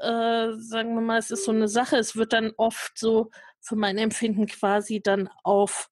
äh, 0.00 0.52
sagen 0.56 0.94
wir 0.94 1.02
mal, 1.02 1.18
es 1.18 1.30
ist 1.30 1.44
so 1.44 1.52
eine 1.52 1.68
Sache, 1.68 1.98
es 1.98 2.16
wird 2.16 2.32
dann 2.32 2.52
oft 2.56 2.98
so 2.98 3.30
für 3.60 3.76
mein 3.76 3.98
Empfinden 3.98 4.46
quasi 4.46 5.02
dann 5.02 5.28
auf 5.42 5.90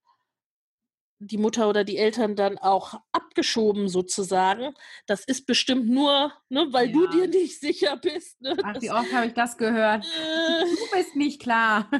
die 1.26 1.38
Mutter 1.38 1.68
oder 1.68 1.84
die 1.84 1.98
Eltern 1.98 2.36
dann 2.36 2.58
auch 2.58 2.94
abgeschoben 3.12 3.88
sozusagen. 3.88 4.74
Das 5.06 5.24
ist 5.24 5.46
bestimmt 5.46 5.88
nur, 5.88 6.32
ne, 6.48 6.66
weil 6.70 6.88
ja. 6.88 6.92
du 6.92 7.06
dir 7.08 7.28
nicht 7.28 7.60
sicher 7.60 7.96
bist. 7.96 8.40
Ne? 8.40 8.56
Ach, 8.62 8.80
wie 8.80 8.90
oft 8.90 9.12
habe 9.12 9.26
ich 9.26 9.34
das 9.34 9.56
gehört? 9.56 10.04
Äh, 10.04 10.64
du 10.64 10.96
bist 10.96 11.16
nicht 11.16 11.40
klar. 11.40 11.90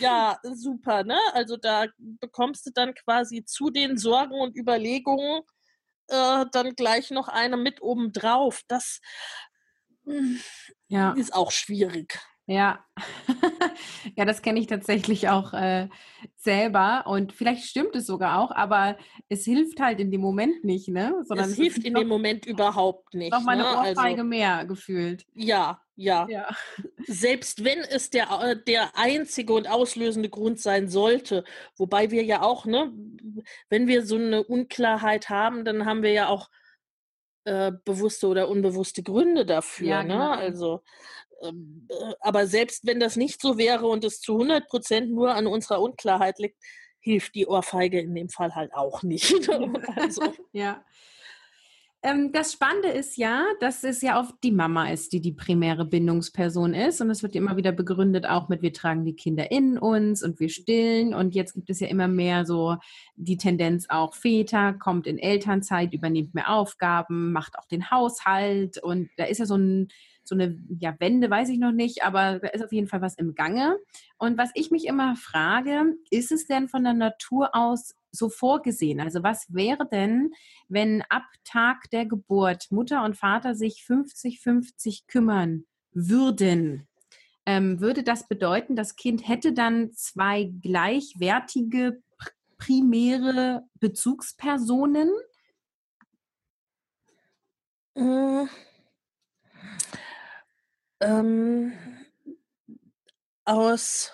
ja, 0.00 0.38
super, 0.42 1.04
ne? 1.04 1.18
Also 1.32 1.56
da 1.56 1.86
bekommst 1.98 2.66
du 2.66 2.70
dann 2.72 2.94
quasi 2.94 3.44
zu 3.44 3.70
den 3.70 3.96
Sorgen 3.96 4.34
und 4.34 4.56
Überlegungen 4.56 5.42
äh, 6.08 6.44
dann 6.52 6.74
gleich 6.74 7.10
noch 7.10 7.28
eine 7.28 7.56
mit 7.56 7.80
oben 7.80 8.12
drauf. 8.12 8.62
Das 8.68 9.00
ja. 10.88 11.12
ist 11.12 11.34
auch 11.34 11.50
schwierig. 11.50 12.18
Ja, 12.50 12.84
ja, 14.16 14.24
das 14.24 14.42
kenne 14.42 14.58
ich 14.58 14.66
tatsächlich 14.66 15.28
auch 15.28 15.52
äh, 15.52 15.88
selber 16.34 17.04
und 17.06 17.32
vielleicht 17.32 17.62
stimmt 17.62 17.94
es 17.94 18.06
sogar 18.06 18.40
auch, 18.40 18.50
aber 18.50 18.98
es 19.28 19.44
hilft 19.44 19.78
halt 19.78 20.00
in 20.00 20.10
dem 20.10 20.20
Moment 20.20 20.64
nicht, 20.64 20.88
ne? 20.88 21.22
Sondern 21.22 21.46
es, 21.46 21.52
es 21.52 21.58
hilft 21.58 21.84
in 21.84 21.92
noch, 21.92 22.00
dem 22.00 22.08
Moment 22.08 22.46
überhaupt 22.46 23.14
nicht. 23.14 23.30
Noch 23.30 23.44
mal 23.44 23.52
eine 23.52 23.62
ne? 23.62 23.76
Ohrfeige 23.76 24.22
also, 24.22 24.24
mehr 24.24 24.64
gefühlt. 24.64 25.24
Ja, 25.32 25.80
ja, 25.94 26.26
ja. 26.28 26.48
Selbst 27.06 27.62
wenn 27.62 27.78
es 27.82 28.10
der, 28.10 28.28
äh, 28.42 28.56
der 28.60 28.96
einzige 28.96 29.52
und 29.52 29.70
auslösende 29.70 30.28
Grund 30.28 30.58
sein 30.58 30.88
sollte, 30.88 31.44
wobei 31.76 32.10
wir 32.10 32.24
ja 32.24 32.42
auch, 32.42 32.66
ne, 32.66 32.92
wenn 33.68 33.86
wir 33.86 34.04
so 34.04 34.16
eine 34.16 34.42
Unklarheit 34.42 35.28
haben, 35.28 35.64
dann 35.64 35.86
haben 35.86 36.02
wir 36.02 36.10
ja 36.10 36.26
auch 36.26 36.50
äh, 37.44 37.70
bewusste 37.84 38.26
oder 38.26 38.48
unbewusste 38.48 39.04
Gründe 39.04 39.46
dafür. 39.46 39.86
Ja, 39.86 40.02
ne? 40.02 40.14
genau. 40.14 40.34
ne? 40.34 40.38
Also, 40.38 40.82
aber 42.20 42.46
selbst 42.46 42.86
wenn 42.86 43.00
das 43.00 43.16
nicht 43.16 43.40
so 43.40 43.58
wäre 43.58 43.86
und 43.86 44.04
es 44.04 44.20
zu 44.20 44.34
100 44.34 44.68
Prozent 44.68 45.12
nur 45.12 45.34
an 45.34 45.46
unserer 45.46 45.80
Unklarheit 45.80 46.38
liegt, 46.38 46.56
hilft 47.00 47.34
die 47.34 47.46
Ohrfeige 47.46 48.00
in 48.00 48.14
dem 48.14 48.28
Fall 48.28 48.54
halt 48.54 48.74
auch 48.74 49.02
nicht. 49.02 49.48
also. 49.96 50.22
Ja. 50.52 50.84
Ähm, 52.02 52.32
das 52.32 52.52
Spannende 52.54 52.88
ist 52.88 53.18
ja, 53.18 53.44
dass 53.60 53.84
es 53.84 54.00
ja 54.00 54.18
oft 54.18 54.34
die 54.42 54.52
Mama 54.52 54.90
ist, 54.90 55.12
die 55.12 55.20
die 55.20 55.32
primäre 55.32 55.84
Bindungsperson 55.84 56.72
ist. 56.72 57.00
Und 57.02 57.10
es 57.10 57.22
wird 57.22 57.36
immer 57.36 57.58
wieder 57.58 57.72
begründet, 57.72 58.26
auch 58.26 58.48
mit, 58.48 58.62
wir 58.62 58.72
tragen 58.72 59.04
die 59.04 59.16
Kinder 59.16 59.50
in 59.50 59.76
uns 59.76 60.22
und 60.22 60.40
wir 60.40 60.48
stillen. 60.48 61.12
Und 61.12 61.34
jetzt 61.34 61.54
gibt 61.54 61.68
es 61.68 61.80
ja 61.80 61.88
immer 61.88 62.08
mehr 62.08 62.46
so 62.46 62.76
die 63.16 63.36
Tendenz 63.36 63.86
auch, 63.90 64.14
Väter 64.14 64.72
kommt 64.72 65.06
in 65.06 65.18
Elternzeit, 65.18 65.92
übernimmt 65.92 66.34
mehr 66.34 66.50
Aufgaben, 66.50 67.32
macht 67.32 67.58
auch 67.58 67.66
den 67.66 67.90
Haushalt. 67.90 68.82
Und 68.82 69.10
da 69.18 69.24
ist 69.24 69.38
ja 69.38 69.46
so 69.46 69.56
ein 69.56 69.88
so 70.24 70.34
eine 70.34 70.58
ja, 70.78 70.94
Wende, 70.98 71.30
weiß 71.30 71.48
ich 71.48 71.58
noch 71.58 71.72
nicht, 71.72 72.04
aber 72.04 72.38
da 72.38 72.48
ist 72.48 72.64
auf 72.64 72.72
jeden 72.72 72.88
Fall 72.88 73.00
was 73.00 73.16
im 73.16 73.34
Gange. 73.34 73.76
Und 74.18 74.38
was 74.38 74.50
ich 74.54 74.70
mich 74.70 74.86
immer 74.86 75.16
frage, 75.16 75.94
ist 76.10 76.32
es 76.32 76.46
denn 76.46 76.68
von 76.68 76.84
der 76.84 76.94
Natur 76.94 77.54
aus 77.54 77.94
so 78.12 78.28
vorgesehen? 78.28 79.00
Also 79.00 79.22
was 79.22 79.52
wäre 79.52 79.88
denn, 79.88 80.32
wenn 80.68 81.02
ab 81.08 81.24
Tag 81.44 81.90
der 81.90 82.06
Geburt 82.06 82.70
Mutter 82.70 83.04
und 83.04 83.16
Vater 83.16 83.54
sich 83.54 83.84
50-50 83.86 85.06
kümmern 85.06 85.64
würden? 85.92 86.86
Ähm, 87.46 87.80
würde 87.80 88.02
das 88.02 88.28
bedeuten, 88.28 88.76
das 88.76 88.96
Kind 88.96 89.26
hätte 89.26 89.52
dann 89.52 89.92
zwei 89.92 90.52
gleichwertige 90.62 92.02
primäre 92.58 93.64
Bezugspersonen? 93.80 95.10
Äh, 97.94 98.46
ähm, 101.00 101.72
aus 103.44 104.12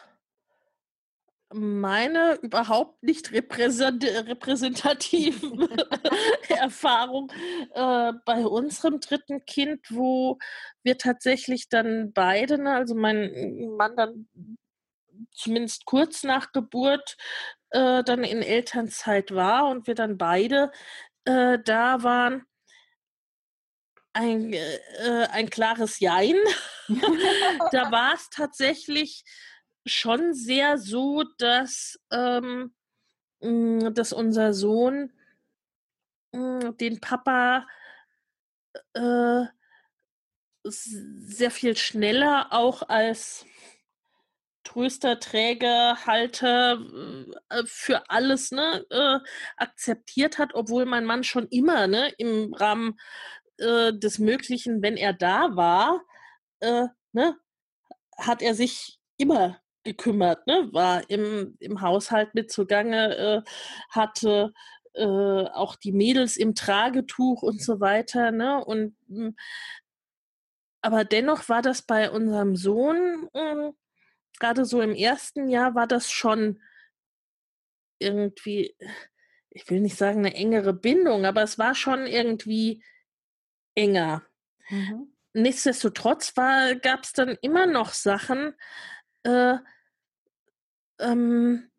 meine 1.53 2.39
überhaupt 2.43 3.03
nicht 3.03 3.33
repräsentativen 3.33 5.69
Erfahrung 6.49 7.33
äh, 7.73 8.13
bei 8.25 8.47
unserem 8.47 9.01
dritten 9.01 9.45
Kind, 9.47 9.81
wo 9.91 10.39
wir 10.83 10.99
tatsächlich 10.99 11.69
dann 11.69 12.13
beide, 12.13 12.59
ne, 12.59 12.75
also 12.75 12.95
mein 12.95 13.75
Mann 13.77 13.97
dann 13.97 14.29
zumindest 15.33 15.87
kurz 15.87 16.23
nach 16.25 16.53
Geburt 16.53 17.17
äh, 17.71 18.05
dann 18.05 18.23
in 18.25 18.43
Elternzeit 18.43 19.33
war 19.33 19.69
und 19.69 19.87
wir 19.87 19.95
dann 19.95 20.19
beide 20.19 20.71
äh, 21.25 21.59
da 21.65 22.03
waren, 22.03 22.45
ein, 24.17 24.53
äh, 24.53 25.29
ein 25.31 25.51
klares 25.51 26.01
Jein. 26.01 26.37
da 26.89 27.93
war 27.93 28.15
es 28.15 28.31
tatsächlich 28.31 29.25
schon 29.85 30.33
sehr 30.33 30.79
so, 30.79 31.25
dass, 31.39 31.99
ähm, 32.11 32.75
mm, 33.41 33.93
dass 33.93 34.13
unser 34.13 34.55
Sohn 34.55 35.13
äh, 36.33 36.73
den 36.81 37.01
Papa 37.01 37.67
äh, 38.95 39.45
sehr 40.65 41.51
viel 41.51 41.77
schneller 41.77 42.49
auch 42.51 42.89
als 42.89 43.45
Tröster, 44.65 45.21
Träger, 45.21 46.07
Halter 46.07 46.81
äh, 47.51 47.63
für 47.67 48.11
alles 48.11 48.51
ne, 48.51 48.85
äh, 48.91 49.19
akzeptiert 49.57 50.39
hat, 50.39 50.55
obwohl 50.55 50.87
mein 50.87 51.05
Mann 51.05 51.23
schon 51.23 51.47
immer 51.49 51.87
ne, 51.87 52.13
im 52.19 52.53
Rahmen 52.53 52.97
äh, 53.59 53.93
des 53.93 54.19
Möglichen, 54.19 54.83
wenn 54.83 54.97
er 54.97 55.13
da 55.13 55.57
war, 55.57 56.03
äh, 56.61 56.87
ne, 57.13 57.37
hat 58.19 58.43
er 58.43 58.55
sich 58.55 58.99
immer 59.17 59.61
gekümmert, 59.85 60.47
ne, 60.47 60.69
war 60.73 61.09
im, 61.11 61.57
im 61.61 61.81
Haushalt 61.81 62.35
mit 62.35 62.51
zugange, 62.51 63.17
äh, 63.17 63.51
hatte 63.91 64.53
äh, 64.95 65.05
auch 65.05 65.77
die 65.77 65.93
Mädels 65.93 66.37
im 66.37 66.55
Tragetuch 66.55 67.43
und 67.43 67.63
so 67.63 67.81
weiter, 67.81 68.31
ne, 68.33 68.65
und 68.65 68.97
hm, 69.09 69.37
aber 70.83 71.05
dennoch 71.05 71.49
war 71.49 71.63
das 71.63 71.83
bei 71.83 72.11
unserem 72.11 72.55
Sohn, 72.57 73.29
hm, 73.35 73.73
gerade 74.39 74.65
so 74.65 74.81
im 74.81 74.95
ersten 74.95 75.49
Jahr, 75.49 75.75
war 75.75 75.87
das 75.87 76.11
schon 76.11 76.61
irgendwie, 77.99 78.77
ich 79.51 79.69
will 79.71 79.81
nicht 79.81 79.97
sagen 79.97 80.21
eine 80.21 80.35
engere 80.35 80.73
Bindung, 80.73 81.25
aber 81.25 81.43
es 81.43 81.59
war 81.59 81.75
schon 81.75 82.07
irgendwie 82.07 82.83
enger. 83.77 84.23
Mhm. 84.69 85.13
Nichtsdestotrotz 85.33 86.35
gab 86.35 87.05
es 87.05 87.13
dann 87.13 87.37
immer 87.43 87.67
noch 87.67 87.93
Sachen, 87.93 88.55
äh, 89.23 89.57
ähm, 90.99 91.71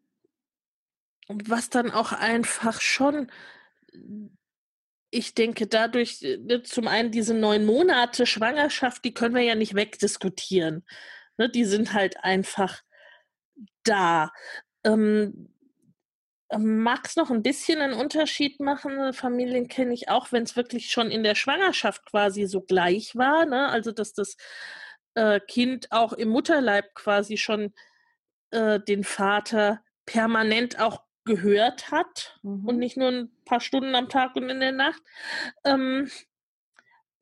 was 1.27 1.69
dann 1.69 1.91
auch 1.91 2.11
einfach 2.11 2.79
schon, 2.79 3.31
ich 5.09 5.33
denke, 5.33 5.67
dadurch, 5.67 6.21
äh, 6.21 6.63
zum 6.63 6.87
einen 6.87 7.11
diese 7.11 7.33
neun 7.33 7.65
Monate 7.65 8.25
Schwangerschaft, 8.25 9.03
die 9.03 9.13
können 9.13 9.35
wir 9.35 9.41
ja 9.41 9.55
nicht 9.55 9.73
wegdiskutieren. 9.73 10.85
Ne, 11.37 11.49
die 11.49 11.65
sind 11.65 11.93
halt 11.93 12.23
einfach 12.23 12.81
da. 13.83 14.31
Ähm, 14.83 15.49
Mag 16.55 17.05
es 17.05 17.15
noch 17.15 17.29
ein 17.29 17.43
bisschen 17.43 17.79
einen 17.79 17.93
Unterschied 17.93 18.59
machen? 18.59 19.11
Familien 19.13 19.67
kenne 19.67 19.93
ich 19.93 20.09
auch, 20.09 20.31
wenn 20.31 20.43
es 20.43 20.55
wirklich 20.55 20.91
schon 20.91 21.11
in 21.11 21.23
der 21.23 21.35
Schwangerschaft 21.35 22.05
quasi 22.05 22.45
so 22.45 22.61
gleich 22.61 23.15
war, 23.15 23.45
ne? 23.45 23.67
Also 23.67 23.91
dass 23.91 24.13
das 24.13 24.37
äh, 25.15 25.39
Kind 25.41 25.91
auch 25.91 26.13
im 26.13 26.29
Mutterleib 26.29 26.95
quasi 26.95 27.37
schon 27.37 27.73
äh, 28.51 28.79
den 28.79 29.03
Vater 29.03 29.81
permanent 30.05 30.79
auch 30.79 31.01
gehört 31.25 31.91
hat 31.91 32.39
mhm. 32.41 32.65
und 32.65 32.77
nicht 32.79 32.97
nur 32.97 33.09
ein 33.09 33.31
paar 33.45 33.59
Stunden 33.59 33.93
am 33.93 34.09
Tag 34.09 34.35
und 34.35 34.49
in 34.49 34.59
der 34.59 34.71
Nacht. 34.71 35.01
Ähm, 35.65 36.09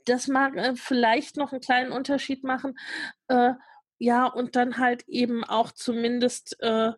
das 0.06 0.28
mag 0.28 0.56
äh, 0.56 0.76
vielleicht 0.76 1.36
noch 1.36 1.52
einen 1.52 1.62
kleinen 1.62 1.92
Unterschied 1.92 2.44
machen. 2.44 2.78
Äh, 3.28 3.54
ja, 3.98 4.26
und 4.26 4.56
dann 4.56 4.78
halt 4.78 5.08
eben 5.08 5.44
auch 5.44 5.72
zumindest 5.72 6.58
äh, 6.62 6.92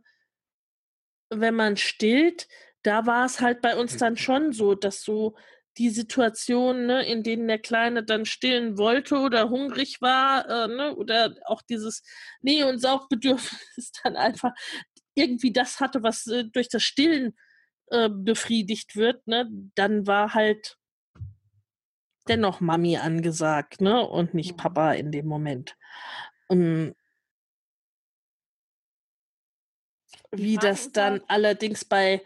wenn 1.29 1.55
man 1.55 1.77
stillt, 1.77 2.47
da 2.83 3.05
war 3.05 3.25
es 3.25 3.41
halt 3.41 3.61
bei 3.61 3.75
uns 3.75 3.97
dann 3.97 4.17
schon 4.17 4.53
so, 4.53 4.75
dass 4.75 5.01
so 5.01 5.35
die 5.77 5.89
Situation, 5.89 6.87
ne, 6.87 7.05
in 7.05 7.23
denen 7.23 7.47
der 7.47 7.59
Kleine 7.59 8.03
dann 8.03 8.25
stillen 8.25 8.77
wollte 8.77 9.17
oder 9.17 9.49
hungrig 9.49 10.01
war, 10.01 10.47
äh, 10.49 10.67
ne, 10.67 10.95
oder 10.95 11.35
auch 11.45 11.61
dieses 11.61 12.03
Nähe- 12.41 12.67
und 12.67 12.79
Saugbedürfnis 12.79 13.91
dann 14.03 14.15
einfach 14.15 14.53
irgendwie 15.13 15.51
das 15.51 15.79
hatte, 15.79 16.03
was 16.03 16.25
äh, 16.27 16.45
durch 16.45 16.69
das 16.69 16.83
Stillen 16.83 17.35
äh, 17.91 18.09
befriedigt 18.09 18.95
wird, 18.95 19.25
ne, 19.27 19.47
dann 19.75 20.07
war 20.07 20.33
halt 20.33 20.77
dennoch 22.27 22.59
Mami 22.59 22.97
angesagt, 22.97 23.81
ne, 23.81 24.01
und 24.05 24.33
nicht 24.33 24.53
mhm. 24.53 24.57
Papa 24.57 24.93
in 24.93 25.11
dem 25.11 25.27
Moment. 25.27 25.75
Um, 26.47 26.61
ähm, 26.61 26.95
Wie 30.31 30.57
das 30.57 30.91
dann 30.91 31.21
allerdings 31.27 31.85
bei 31.85 32.21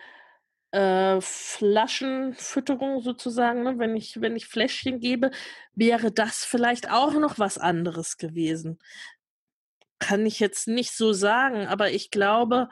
äh, 0.71 1.19
Flaschenfütterung 1.21 3.01
sozusagen, 3.01 3.63
ne, 3.63 3.77
wenn 3.77 3.95
ich 3.95 4.21
wenn 4.21 4.35
ich 4.35 4.47
Fläschchen 4.47 4.99
gebe, 4.99 5.31
wäre 5.75 6.11
das 6.11 6.45
vielleicht 6.45 6.89
auch 6.89 7.13
noch 7.13 7.39
was 7.39 7.57
anderes 7.57 8.17
gewesen. 8.17 8.79
Kann 9.99 10.25
ich 10.25 10.39
jetzt 10.39 10.67
nicht 10.67 10.91
so 10.93 11.13
sagen, 11.13 11.67
aber 11.67 11.91
ich 11.91 12.09
glaube, 12.09 12.69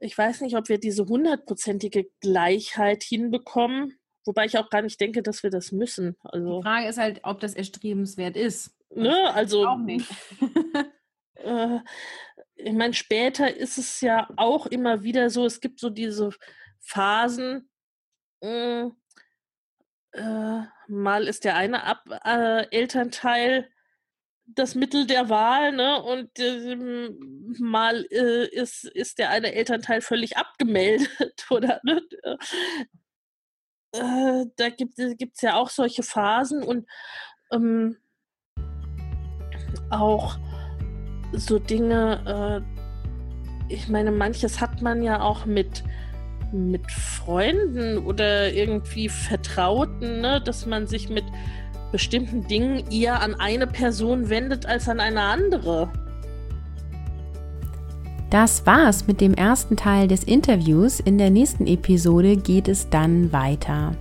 ich 0.00 0.16
weiß 0.16 0.40
nicht, 0.40 0.56
ob 0.56 0.68
wir 0.68 0.78
diese 0.78 1.06
hundertprozentige 1.06 2.06
Gleichheit 2.20 3.02
hinbekommen, 3.02 3.98
wobei 4.24 4.46
ich 4.46 4.56
auch 4.58 4.70
gar 4.70 4.82
nicht 4.82 5.00
denke, 5.00 5.22
dass 5.22 5.42
wir 5.42 5.50
das 5.50 5.72
müssen. 5.72 6.16
Also, 6.22 6.58
Die 6.58 6.62
Frage 6.62 6.88
ist 6.88 6.98
halt, 6.98 7.20
ob 7.24 7.40
das 7.40 7.54
erstrebenswert 7.54 8.36
ist. 8.36 8.74
Ne, 8.94 9.32
also 9.34 9.66
auch 9.66 9.78
nicht. 9.78 10.08
äh, 11.44 11.80
ich 12.56 12.72
meine, 12.72 12.94
später 12.94 13.56
ist 13.56 13.78
es 13.78 14.00
ja 14.00 14.28
auch 14.36 14.66
immer 14.66 15.02
wieder 15.02 15.30
so, 15.30 15.46
es 15.46 15.60
gibt 15.60 15.80
so 15.80 15.90
diese 15.90 16.30
Phasen, 16.80 17.68
äh, 18.40 18.86
äh, 20.12 20.62
mal 20.88 21.26
ist 21.26 21.44
der 21.44 21.56
eine 21.56 21.84
Ab 21.84 22.04
äh, 22.24 22.66
Elternteil 22.70 23.68
das 24.46 24.74
Mittel 24.74 25.06
der 25.06 25.28
Wahl, 25.28 25.72
ne? 25.72 26.02
Und 26.02 26.38
äh, 26.38 26.76
mal 27.58 28.06
äh, 28.10 28.46
ist, 28.48 28.84
ist 28.84 29.18
der 29.18 29.30
eine 29.30 29.54
Elternteil 29.54 30.00
völlig 30.02 30.36
abgemeldet, 30.36 31.08
oder? 31.50 31.80
Ne? 31.82 32.02
Äh, 33.92 34.46
da 34.56 34.68
gibt 34.70 34.98
es 34.98 35.40
ja 35.40 35.54
auch 35.54 35.70
solche 35.70 36.02
Phasen 36.02 36.62
und 36.62 36.86
ähm, 37.52 37.96
auch 39.90 40.36
so 41.36 41.58
Dinge, 41.58 42.62
äh, 43.68 43.72
ich 43.72 43.88
meine, 43.88 44.10
manches 44.10 44.60
hat 44.60 44.82
man 44.82 45.02
ja 45.02 45.20
auch 45.20 45.46
mit, 45.46 45.84
mit 46.52 46.90
Freunden 46.90 47.98
oder 47.98 48.52
irgendwie 48.52 49.08
Vertrauten, 49.08 50.20
ne? 50.20 50.40
dass 50.44 50.66
man 50.66 50.86
sich 50.86 51.08
mit 51.08 51.24
bestimmten 51.92 52.46
Dingen 52.46 52.90
eher 52.90 53.22
an 53.22 53.34
eine 53.36 53.66
Person 53.66 54.28
wendet 54.28 54.66
als 54.66 54.88
an 54.88 55.00
eine 55.00 55.22
andere. 55.22 55.88
Das 58.30 58.66
war's 58.66 59.06
mit 59.06 59.20
dem 59.20 59.32
ersten 59.34 59.76
Teil 59.76 60.08
des 60.08 60.24
Interviews. 60.24 60.98
In 60.98 61.18
der 61.18 61.30
nächsten 61.30 61.68
Episode 61.68 62.36
geht 62.36 62.66
es 62.66 62.90
dann 62.90 63.32
weiter. 63.32 63.92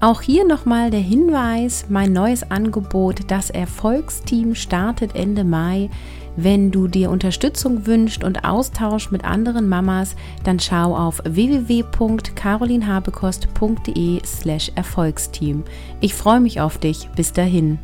Auch 0.00 0.22
hier 0.22 0.46
nochmal 0.46 0.90
der 0.90 1.00
Hinweis, 1.00 1.86
mein 1.88 2.12
neues 2.12 2.48
Angebot, 2.50 3.22
das 3.28 3.50
Erfolgsteam 3.50 4.54
startet 4.54 5.16
Ende 5.16 5.42
Mai. 5.42 5.90
Wenn 6.36 6.70
du 6.70 6.88
dir 6.88 7.10
Unterstützung 7.10 7.86
wünschst 7.86 8.24
und 8.24 8.44
Austausch 8.44 9.10
mit 9.10 9.24
anderen 9.24 9.68
Mamas, 9.68 10.16
dann 10.42 10.58
schau 10.58 10.96
auf 10.96 11.20
www.carolinhabekost.de 11.24 14.20
slash 14.24 14.72
Erfolgsteam. 14.74 15.64
Ich 16.00 16.14
freue 16.14 16.40
mich 16.40 16.60
auf 16.60 16.78
dich. 16.78 17.08
Bis 17.14 17.32
dahin. 17.32 17.78